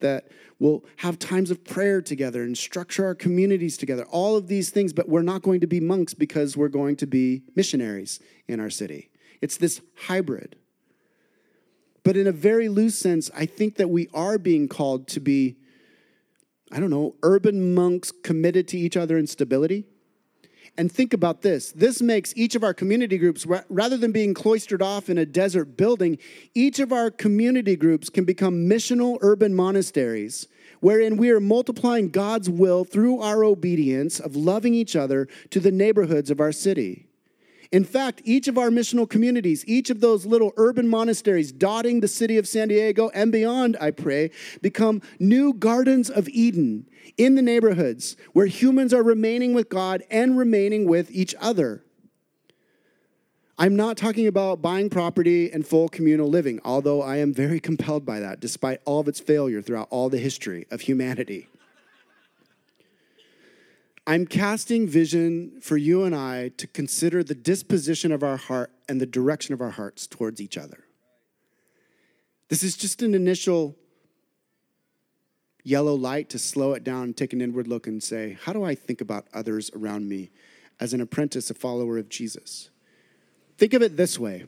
[0.00, 4.04] that will have times of prayer together and structure our communities together.
[4.10, 7.06] All of these things, but we're not going to be monks because we're going to
[7.06, 9.10] be missionaries in our city.
[9.40, 10.56] It's this hybrid.
[12.02, 15.56] But in a very loose sense, I think that we are being called to be,
[16.70, 19.84] I don't know, urban monks committed to each other in stability
[20.76, 24.82] and think about this this makes each of our community groups, rather than being cloistered
[24.82, 26.18] off in a desert building,
[26.54, 30.48] each of our community groups can become missional urban monasteries
[30.80, 35.72] wherein we are multiplying God's will through our obedience of loving each other to the
[35.72, 37.06] neighborhoods of our city.
[37.72, 42.06] In fact, each of our missional communities, each of those little urban monasteries dotting the
[42.06, 47.42] city of San Diego and beyond, I pray, become new gardens of Eden in the
[47.42, 51.82] neighborhoods where humans are remaining with God and remaining with each other.
[53.56, 58.04] I'm not talking about buying property and full communal living, although I am very compelled
[58.04, 61.48] by that, despite all of its failure throughout all the history of humanity.
[64.06, 69.00] I'm casting vision for you and I to consider the disposition of our heart and
[69.00, 70.84] the direction of our hearts towards each other.
[72.48, 73.76] This is just an initial
[75.64, 78.74] yellow light to slow it down, take an inward look, and say, How do I
[78.76, 80.30] think about others around me
[80.78, 82.70] as an apprentice, a follower of Jesus?
[83.58, 84.44] Think of it this way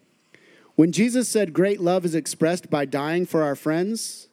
[0.76, 4.28] when Jesus said great love is expressed by dying for our friends,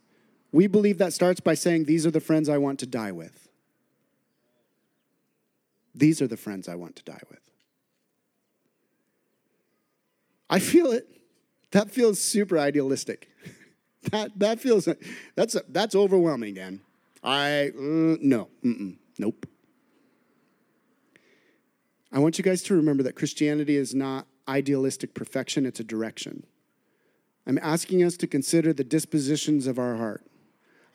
[0.51, 3.49] we believe that starts by saying, These are the friends I want to die with.
[5.95, 7.39] These are the friends I want to die with.
[10.49, 11.07] I feel it.
[11.71, 13.29] That feels super idealistic.
[14.11, 14.87] that, that feels,
[15.35, 16.81] that's, that's overwhelming, Dan.
[17.23, 18.49] I, uh, no,
[19.17, 19.45] nope.
[22.11, 26.45] I want you guys to remember that Christianity is not idealistic perfection, it's a direction.
[27.47, 30.25] I'm asking us to consider the dispositions of our heart.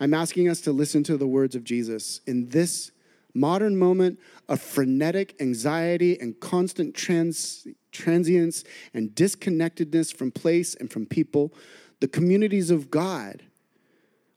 [0.01, 2.93] I'm asking us to listen to the words of Jesus in this
[3.35, 4.19] modern moment
[4.49, 11.53] of frenetic anxiety and constant trans, transience and disconnectedness from place and from people,
[12.01, 13.43] the communities of God,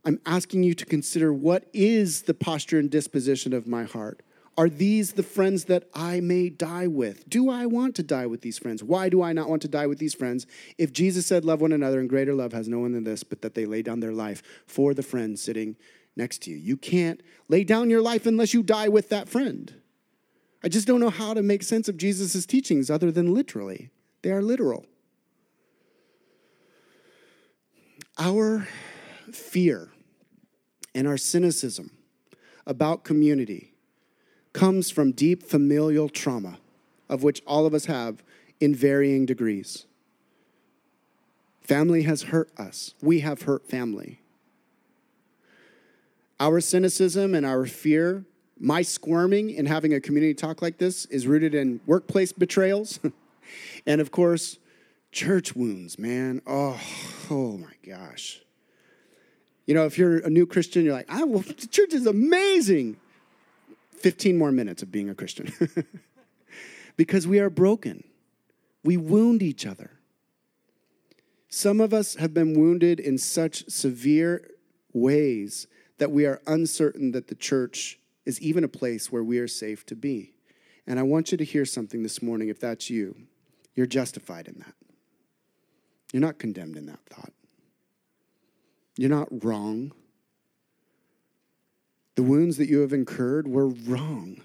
[0.03, 4.23] I'm asking you to consider what is the posture and disposition of my heart?
[4.57, 7.27] Are these the friends that I may die with?
[7.29, 8.83] Do I want to die with these friends?
[8.83, 10.45] Why do I not want to die with these friends?
[10.77, 13.41] If Jesus said, Love one another, and greater love has no one than this, but
[13.43, 15.77] that they lay down their life for the friend sitting
[16.17, 16.57] next to you.
[16.57, 19.73] You can't lay down your life unless you die with that friend.
[20.63, 23.89] I just don't know how to make sense of Jesus' teachings other than literally.
[24.21, 24.85] They are literal.
[28.23, 28.67] Our
[29.31, 29.89] fear
[30.93, 31.89] and our cynicism
[32.67, 33.73] about community
[34.53, 36.59] comes from deep familial trauma,
[37.09, 38.23] of which all of us have
[38.59, 39.87] in varying degrees.
[41.61, 44.21] Family has hurt us, we have hurt family.
[46.39, 48.25] Our cynicism and our fear,
[48.59, 52.99] my squirming in having a community talk like this, is rooted in workplace betrayals.
[53.87, 54.59] and of course,
[55.11, 56.41] church wounds, man.
[56.47, 56.79] Oh,
[57.29, 58.41] oh my gosh.
[59.65, 62.97] You know, if you're a new Christian, you're like, I will, the church is amazing.
[63.99, 65.53] 15 more minutes of being a Christian.
[66.97, 68.03] because we are broken.
[68.83, 69.91] We wound each other.
[71.49, 74.49] Some of us have been wounded in such severe
[74.93, 75.67] ways
[75.99, 79.85] that we are uncertain that the church is even a place where we are safe
[79.87, 80.33] to be.
[80.87, 83.15] And I want you to hear something this morning if that's you.
[83.75, 84.73] You're justified in that.
[86.11, 87.33] You're not condemned in that thought.
[88.97, 89.93] You're not wrong.
[92.15, 94.41] The wounds that you have incurred were wrong,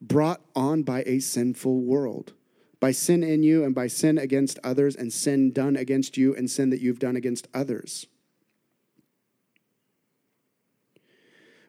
[0.00, 2.32] brought on by a sinful world,
[2.80, 6.50] by sin in you and by sin against others, and sin done against you and
[6.50, 8.06] sin that you've done against others.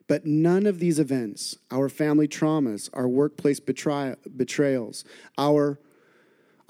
[0.08, 5.04] But none of these events, our family traumas, our workplace betrayals,
[5.38, 5.78] our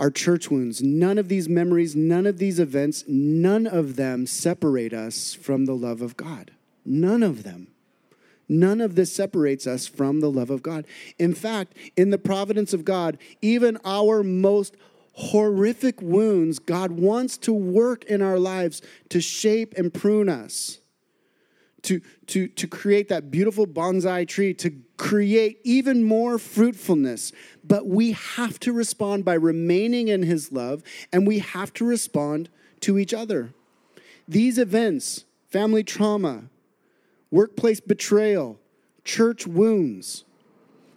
[0.02, 4.92] our church wounds, none of these memories, none of these events, none of them separate
[4.92, 6.50] us from the love of God.
[6.84, 7.68] None of them.
[8.48, 10.86] None of this separates us from the love of God.
[11.20, 14.76] In fact, in the providence of God, even our most
[15.12, 20.80] horrific wounds, God wants to work in our lives to shape and prune us
[21.82, 27.32] to, to, to create that beautiful bonsai tree, to create even more fruitfulness.
[27.64, 32.48] But we have to respond by remaining in His love, and we have to respond
[32.80, 33.52] to each other.
[34.28, 36.44] These events, family trauma,
[37.30, 38.58] workplace betrayal,
[39.04, 40.24] church wounds,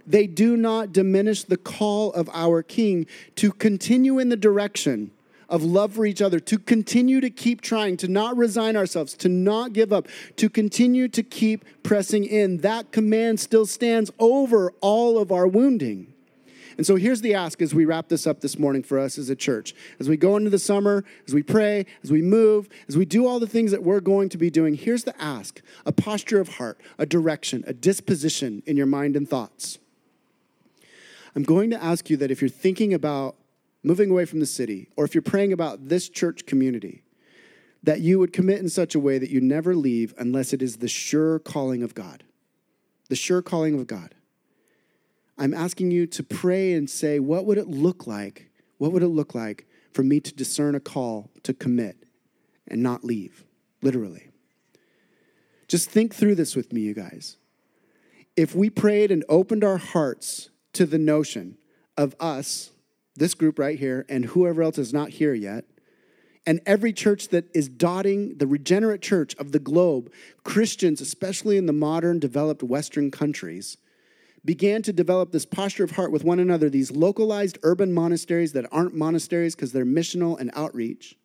[0.08, 5.12] they do not diminish the call of our King to continue in the direction
[5.50, 9.30] of love for each other, to continue to keep trying, to not resign ourselves, to
[9.30, 12.58] not give up, to continue to keep pressing in.
[12.58, 16.14] That command still stands over all of our wounding.
[16.78, 19.30] And so here's the ask as we wrap this up this morning for us as
[19.30, 19.74] a church.
[20.00, 23.26] As we go into the summer, as we pray, as we move, as we do
[23.26, 26.56] all the things that we're going to be doing, here's the ask a posture of
[26.56, 29.80] heart, a direction, a disposition in your mind and thoughts.
[31.36, 33.36] I'm going to ask you that if you're thinking about
[33.86, 37.04] moving away from the city, or if you're praying about this church community,
[37.84, 40.78] that you would commit in such a way that you never leave unless it is
[40.78, 42.24] the sure calling of God.
[43.10, 44.16] The sure calling of God.
[45.38, 48.50] I'm asking you to pray and say, what would it look like?
[48.80, 52.08] What would it look like for me to discern a call to commit
[52.68, 53.46] and not leave?
[53.84, 54.30] Literally.
[55.68, 57.38] Just think through this with me, you guys.
[58.36, 61.60] If we prayed and opened our hearts to the notion
[61.96, 62.72] of us
[63.16, 65.66] this group right here, and whoever else is not here yet,
[66.46, 70.12] and every church that is dotting the regenerate church of the globe,
[70.44, 73.78] Christians, especially in the modern developed Western countries,
[74.44, 78.68] began to develop this posture of heart with one another, these localized urban monasteries that
[78.72, 81.18] aren't monasteries because they're missional and outreach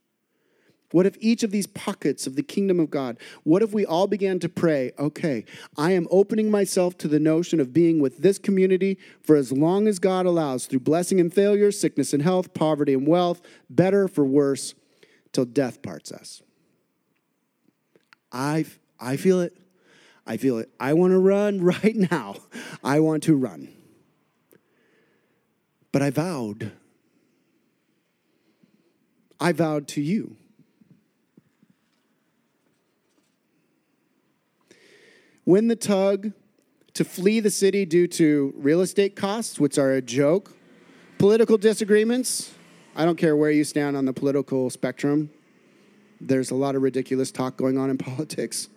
[0.93, 4.07] what if each of these pockets of the kingdom of God, what if we all
[4.07, 5.45] began to pray, okay,
[5.77, 9.87] I am opening myself to the notion of being with this community for as long
[9.87, 14.25] as God allows, through blessing and failure, sickness and health, poverty and wealth, better for
[14.25, 14.75] worse,
[15.33, 16.43] till death parts us.
[18.33, 18.65] I,
[18.99, 19.57] I feel it.
[20.27, 20.71] I feel it.
[20.79, 22.37] I want to run right now.
[22.83, 23.69] I want to run.
[25.93, 26.73] But I vowed.
[29.41, 30.37] I vowed to you
[35.51, 36.31] win the tug
[36.95, 40.55] to flee the city due to real estate costs, which are a joke,
[41.19, 42.55] political disagreements.
[42.95, 45.29] I don't care where you stand on the political spectrum,
[46.21, 48.69] there's a lot of ridiculous talk going on in politics.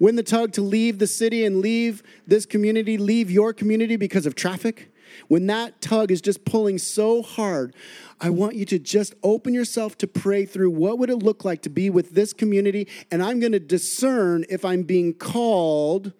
[0.00, 4.26] Win the tug to leave the city and leave this community, leave your community because
[4.26, 4.91] of traffic.
[5.28, 7.74] When that tug is just pulling so hard,
[8.20, 11.62] I want you to just open yourself to pray through what would it look like
[11.62, 16.12] to be with this community and I'm going to discern if I'm being called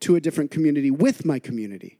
[0.00, 1.98] to a different community with my community.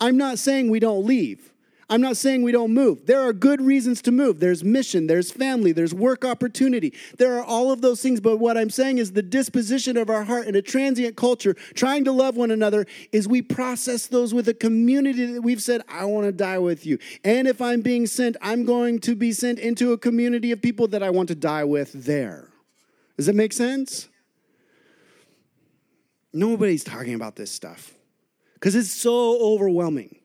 [0.00, 1.49] I'm not saying we don't leave.
[1.90, 3.06] I'm not saying we don't move.
[3.06, 4.38] There are good reasons to move.
[4.38, 6.94] There's mission, there's family, there's work opportunity.
[7.18, 8.20] There are all of those things.
[8.20, 12.04] But what I'm saying is the disposition of our heart in a transient culture, trying
[12.04, 16.04] to love one another, is we process those with a community that we've said, I
[16.04, 16.96] want to die with you.
[17.24, 20.86] And if I'm being sent, I'm going to be sent into a community of people
[20.88, 22.50] that I want to die with there.
[23.16, 24.08] Does that make sense?
[26.32, 27.94] Nobody's talking about this stuff
[28.54, 30.19] because it's so overwhelming.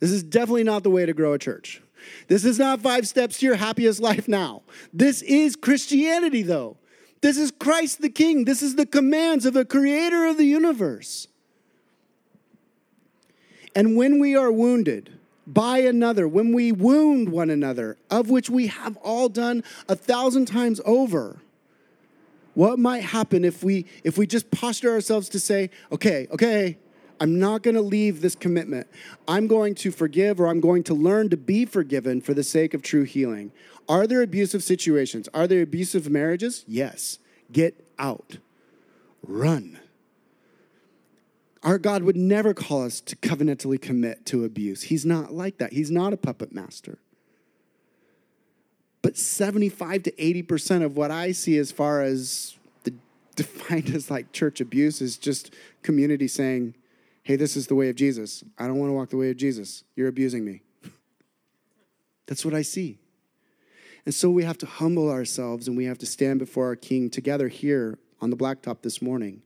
[0.00, 1.82] This is definitely not the way to grow a church.
[2.28, 4.62] This is not five steps to your happiest life now.
[4.92, 6.78] This is Christianity, though.
[7.20, 8.46] This is Christ the King.
[8.46, 11.28] This is the commands of the creator of the universe.
[13.74, 18.68] And when we are wounded by another, when we wound one another, of which we
[18.68, 21.40] have all done a thousand times over,
[22.54, 26.78] what might happen if we if we just posture ourselves to say, okay, okay,
[27.20, 28.86] I'm not going to leave this commitment.
[29.28, 32.72] I'm going to forgive or I'm going to learn to be forgiven for the sake
[32.72, 33.52] of true healing.
[33.88, 35.28] Are there abusive situations?
[35.34, 36.64] Are there abusive marriages?
[36.66, 37.18] Yes.
[37.52, 38.38] Get out.
[39.22, 39.78] Run.
[41.62, 44.84] Our God would never call us to covenantally commit to abuse.
[44.84, 45.74] He's not like that.
[45.74, 46.98] He's not a puppet master.
[49.02, 52.94] But 75 to 80% of what I see as far as the
[53.36, 55.52] defined as like church abuse is just
[55.82, 56.74] community saying,
[57.30, 58.42] hey, this is the way of Jesus.
[58.58, 59.84] I don't want to walk the way of Jesus.
[59.94, 60.62] You're abusing me.
[62.26, 62.98] That's what I see.
[64.04, 67.08] And so we have to humble ourselves and we have to stand before our King
[67.08, 69.42] together here on the blacktop this morning.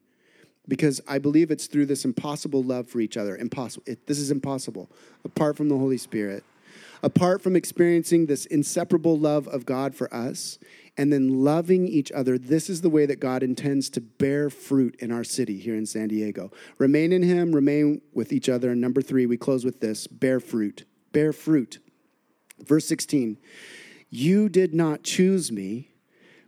[0.66, 3.36] Because I believe it's through this impossible love for each other.
[3.36, 3.84] Impossible.
[3.86, 4.88] It, this is impossible
[5.22, 6.42] apart from the Holy Spirit.
[7.02, 10.58] Apart from experiencing this inseparable love of God for us
[10.96, 12.38] and then loving each other.
[12.38, 15.86] This is the way that God intends to bear fruit in our city here in
[15.86, 16.52] San Diego.
[16.78, 18.70] Remain in Him, remain with each other.
[18.70, 20.84] And number three, we close with this bear fruit.
[21.12, 21.78] Bear fruit.
[22.60, 23.38] Verse 16
[24.10, 25.90] You did not choose me,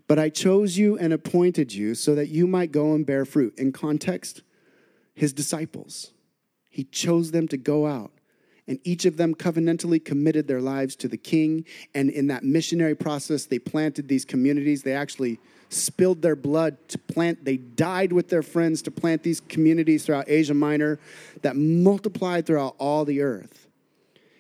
[0.07, 3.59] but I chose you and appointed you so that you might go and bear fruit.
[3.59, 4.43] In context,
[5.15, 6.13] His disciples.
[6.71, 8.13] He chose them to go out
[8.69, 11.65] and each of them covenantally committed their lives to the king.
[11.95, 14.83] And in that missionary process, they planted these communities.
[14.83, 15.39] They actually
[15.69, 20.29] spilled their blood to plant, they died with their friends to plant these communities throughout
[20.29, 21.01] Asia Minor
[21.43, 23.67] that multiplied throughout all the earth.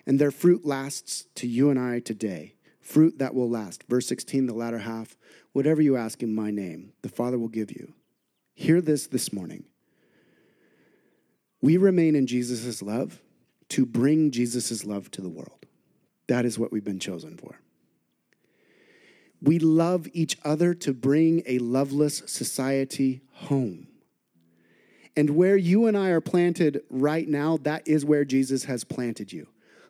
[0.06, 2.54] And their fruit lasts to you and I today.
[2.80, 3.82] Fruit that will last.
[3.88, 5.16] Verse 16, the latter half
[5.56, 7.94] whatever you ask in my name, the Father will give you.
[8.54, 9.64] Hear this this morning.
[11.62, 13.22] We remain in Jesus' love
[13.70, 15.66] to bring Jesus' love to the world.
[16.28, 17.60] That is what we've been chosen for.
[19.42, 23.88] We love each other to bring a loveless society home.
[25.16, 29.32] And where you and I are planted right now, that is where Jesus has planted
[29.32, 29.48] you.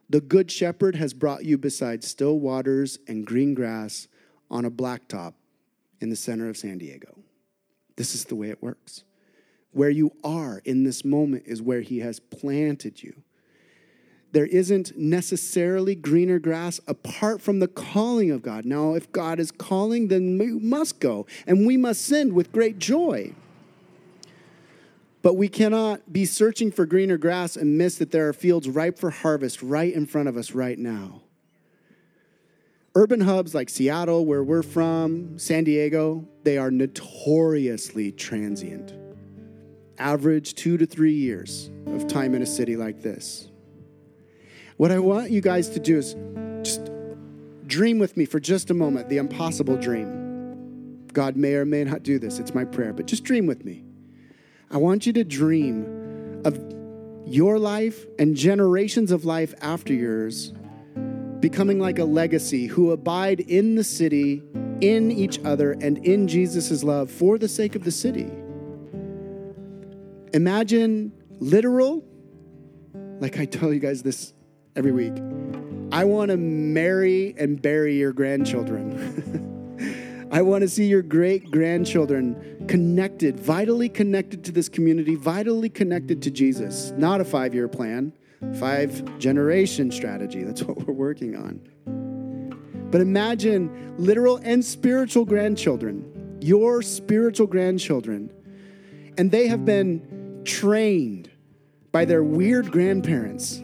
[0.09, 4.07] The Good Shepherd has brought you beside still waters and green grass
[4.51, 5.35] on a blacktop
[6.01, 7.19] in the center of San Diego.
[7.97, 9.03] This is the way it works.
[9.73, 13.23] Where you are in this moment is where He has planted you
[14.33, 18.65] there isn't necessarily greener grass apart from the calling of God.
[18.65, 22.79] Now, if God is calling, then we must go, and we must send with great
[22.79, 23.33] joy.
[25.23, 28.99] But we cannot be searching for greener grass and miss that there are fields ripe
[28.99, 31.23] for harvest right in front of us right now.
[32.95, 38.95] Urban hubs like Seattle, where we're from, San Diego, they are notoriously transient.
[39.99, 43.49] Average two to three years of time in a city like this.
[44.77, 46.15] What I want you guys to do is
[46.63, 46.91] just
[47.67, 51.07] dream with me for just a moment the impossible dream.
[51.15, 53.85] God may or may not do this, it's my prayer, but just dream with me.
[54.71, 56.59] I want you to dream of
[57.27, 60.53] your life and generations of life after yours
[61.41, 64.43] becoming like a legacy who abide in the city,
[64.83, 68.31] in each other, and in Jesus' love for the sake of the city.
[70.35, 72.05] Imagine literal,
[73.21, 74.35] like I tell you guys this
[74.77, 75.15] every week.
[75.93, 80.29] I want to marry and bury your grandchildren.
[80.31, 86.23] I want to see your great grandchildren connected, vitally connected to this community, vitally connected
[86.23, 86.93] to Jesus.
[86.97, 88.13] Not a five year plan,
[88.59, 90.43] five generation strategy.
[90.43, 92.89] That's what we're working on.
[92.91, 98.33] But imagine literal and spiritual grandchildren, your spiritual grandchildren,
[99.17, 101.31] and they have been trained
[101.93, 103.63] by their weird grandparents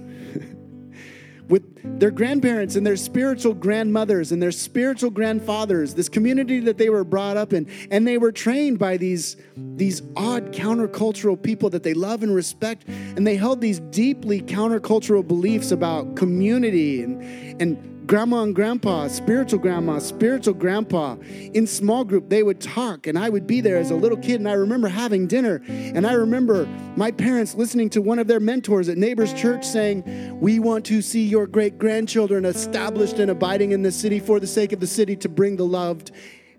[1.53, 6.89] with their grandparents and their spiritual grandmothers and their spiritual grandfathers, this community that they
[6.89, 9.37] were brought up in, and they were trained by these,
[9.77, 15.29] these odd countercultural people that they love and respect, and they held these deeply countercultural
[15.29, 17.23] beliefs about community and,
[17.61, 21.17] and grandma and grandpa, spiritual grandma, spiritual grandpa,
[21.55, 24.41] in small group, they would talk, and I would be there as a little kid.
[24.41, 28.41] And I remember having dinner, and I remember my parents listening to one of their
[28.41, 33.73] mentors at Neighbors Church saying, We want to see your great grandchildren established and abiding
[33.73, 36.13] in the city for the sake of the city to bring the loved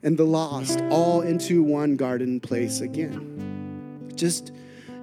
[0.03, 4.11] and the lost all into one garden place again.
[4.15, 4.51] Just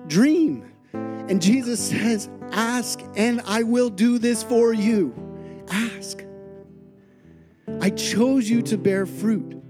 [0.07, 0.71] dream.
[0.93, 5.15] And Jesus says, Ask, and I will do this for you.
[5.71, 6.25] Ask.
[7.81, 9.63] I chose you to bear fruit.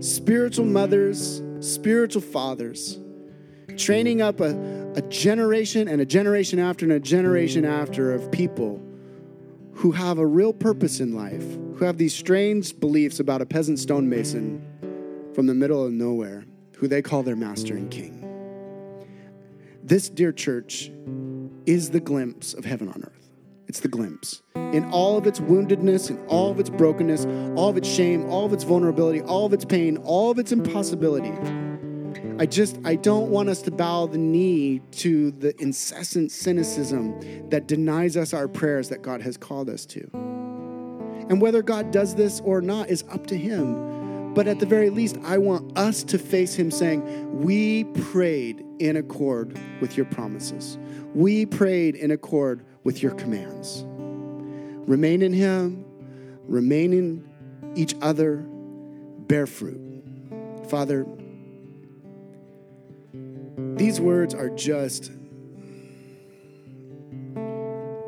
[0.00, 2.98] Spiritual mothers, spiritual fathers,
[3.76, 8.82] training up a, a generation and a generation after and a generation after of people
[9.74, 11.44] who have a real purpose in life,
[11.76, 14.62] who have these strange beliefs about a peasant stonemason
[15.34, 16.44] from the middle of nowhere,
[16.76, 18.18] who they call their master and king.
[19.82, 20.90] This, dear church,
[21.66, 23.21] is the glimpse of heaven on earth.
[23.72, 24.42] It's the glimpse.
[24.54, 27.24] In all of its woundedness, in all of its brokenness,
[27.56, 30.52] all of its shame, all of its vulnerability, all of its pain, all of its
[30.52, 31.32] impossibility.
[32.38, 37.66] I just, I don't want us to bow the knee to the incessant cynicism that
[37.66, 40.06] denies us our prayers that God has called us to.
[41.30, 44.34] And whether God does this or not is up to Him.
[44.34, 48.98] But at the very least, I want us to face Him saying, We prayed in
[48.98, 50.76] accord with your promises.
[51.14, 53.84] We prayed in accord with your commands.
[54.88, 55.84] Remain in Him,
[56.46, 57.28] remain in
[57.74, 58.44] each other,
[59.26, 59.80] bear fruit.
[60.68, 61.06] Father,
[63.74, 65.10] these words are just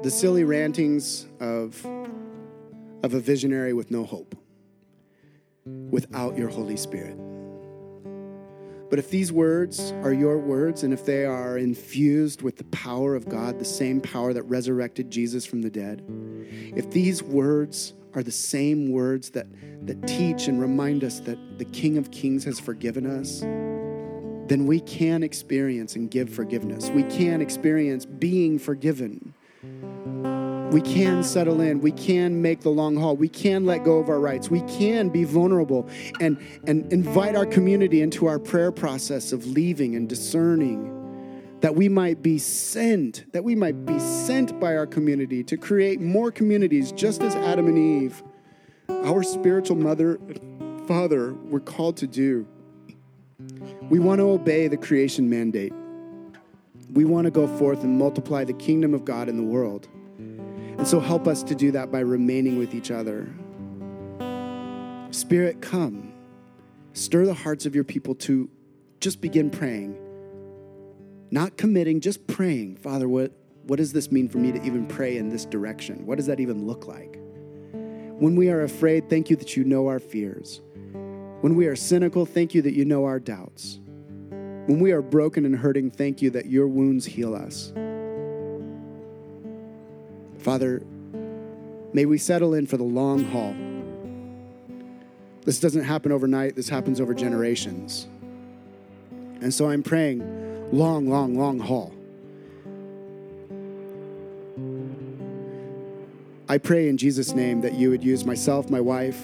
[0.02, 1.84] the silly rantings of,
[3.02, 4.36] of a visionary with no hope
[5.64, 7.16] without your Holy Spirit.
[8.90, 13.14] But if these words are your words and if they are infused with the power
[13.14, 16.04] of God, the same power that resurrected Jesus from the dead,
[16.76, 19.46] if these words are the same words that,
[19.86, 23.40] that teach and remind us that the King of Kings has forgiven us,
[24.46, 26.90] then we can experience and give forgiveness.
[26.90, 29.34] We can experience being forgiven.
[30.74, 31.80] We can settle in.
[31.80, 33.14] We can make the long haul.
[33.14, 34.50] We can let go of our rights.
[34.50, 39.94] We can be vulnerable and, and invite our community into our prayer process of leaving
[39.94, 45.44] and discerning that we might be sent, that we might be sent by our community
[45.44, 48.24] to create more communities just as Adam and Eve,
[48.88, 52.48] our spiritual mother and father, were called to do.
[53.90, 55.72] We want to obey the creation mandate.
[56.92, 59.88] We want to go forth and multiply the kingdom of God in the world.
[60.78, 63.28] And so help us to do that by remaining with each other.
[65.10, 66.12] Spirit, come.
[66.92, 68.50] Stir the hearts of your people to
[69.00, 69.98] just begin praying.
[71.30, 72.76] Not committing, just praying.
[72.76, 73.32] Father, what,
[73.64, 76.06] what does this mean for me to even pray in this direction?
[76.06, 77.18] What does that even look like?
[77.72, 80.60] When we are afraid, thank you that you know our fears.
[81.40, 83.80] When we are cynical, thank you that you know our doubts.
[84.66, 87.72] When we are broken and hurting, thank you that your wounds heal us.
[90.44, 90.82] Father,
[91.94, 93.56] may we settle in for the long haul.
[95.46, 98.06] This doesn't happen overnight, this happens over generations.
[99.40, 100.20] And so I'm praying
[100.70, 101.94] long, long, long haul.
[106.46, 109.18] I pray in Jesus' name that you would use myself, my wife,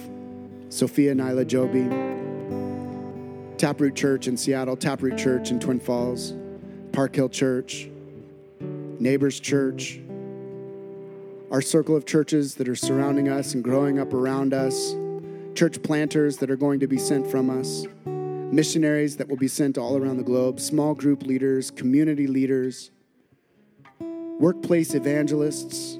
[0.69, 1.87] Sophia Nyla Joby,
[3.59, 6.33] Taproot Church in Seattle, Taproot Church in Twin Falls,
[6.93, 7.87] Park Hill Church,
[8.59, 9.99] Neighbors Church,
[11.51, 14.95] our circle of churches that are surrounding us and growing up around us,
[15.53, 19.77] church planters that are going to be sent from us, missionaries that will be sent
[19.77, 22.89] all around the globe, small group leaders, community leaders,
[24.39, 25.99] workplace evangelists,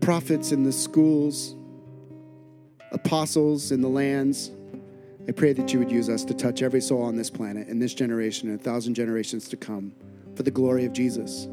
[0.00, 1.56] prophets in the schools
[2.94, 4.50] apostles in the lands.
[5.28, 7.78] I pray that you would use us to touch every soul on this planet in
[7.78, 9.92] this generation and a thousand generations to come
[10.36, 11.48] for the glory of Jesus.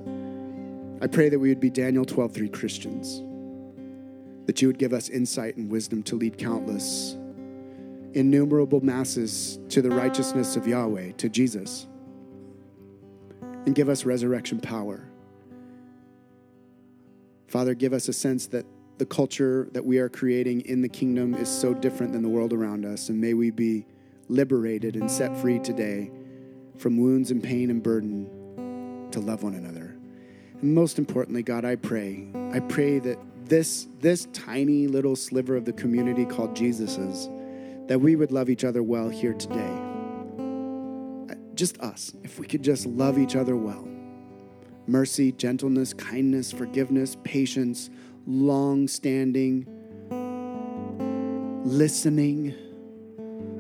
[1.02, 3.24] I pray that we would be Daniel 12:3 Christians.
[4.46, 7.18] That you would give us insight and wisdom to lead countless
[8.14, 11.88] innumerable masses to the righteousness of Yahweh, to Jesus.
[13.66, 15.08] And give us resurrection power.
[17.48, 18.66] Father, give us a sense that
[18.98, 22.54] the culture that we are creating in the kingdom is so different than the world
[22.54, 23.10] around us.
[23.10, 23.86] And may we be
[24.30, 26.12] liberated and set free today
[26.78, 28.28] from wounds and pain and burden
[29.12, 29.91] to love one another.
[30.62, 35.66] And most importantly, God, I pray, I pray that this, this tiny little sliver of
[35.66, 37.28] the community called Jesus's,
[37.88, 39.78] that we would love each other well here today.
[41.30, 43.88] Uh, just us, if we could just love each other well.
[44.88, 47.90] Mercy, gentleness, kindness, forgiveness, patience,
[48.26, 49.66] long standing,
[51.66, 52.56] listening,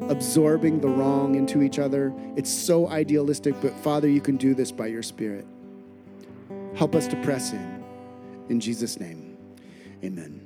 [0.10, 2.14] absorbing the wrong into each other.
[2.36, 5.46] It's so idealistic, but Father, you can do this by your Spirit.
[6.76, 7.84] Help us to press in.
[8.50, 9.38] In Jesus' name,
[10.04, 10.41] amen.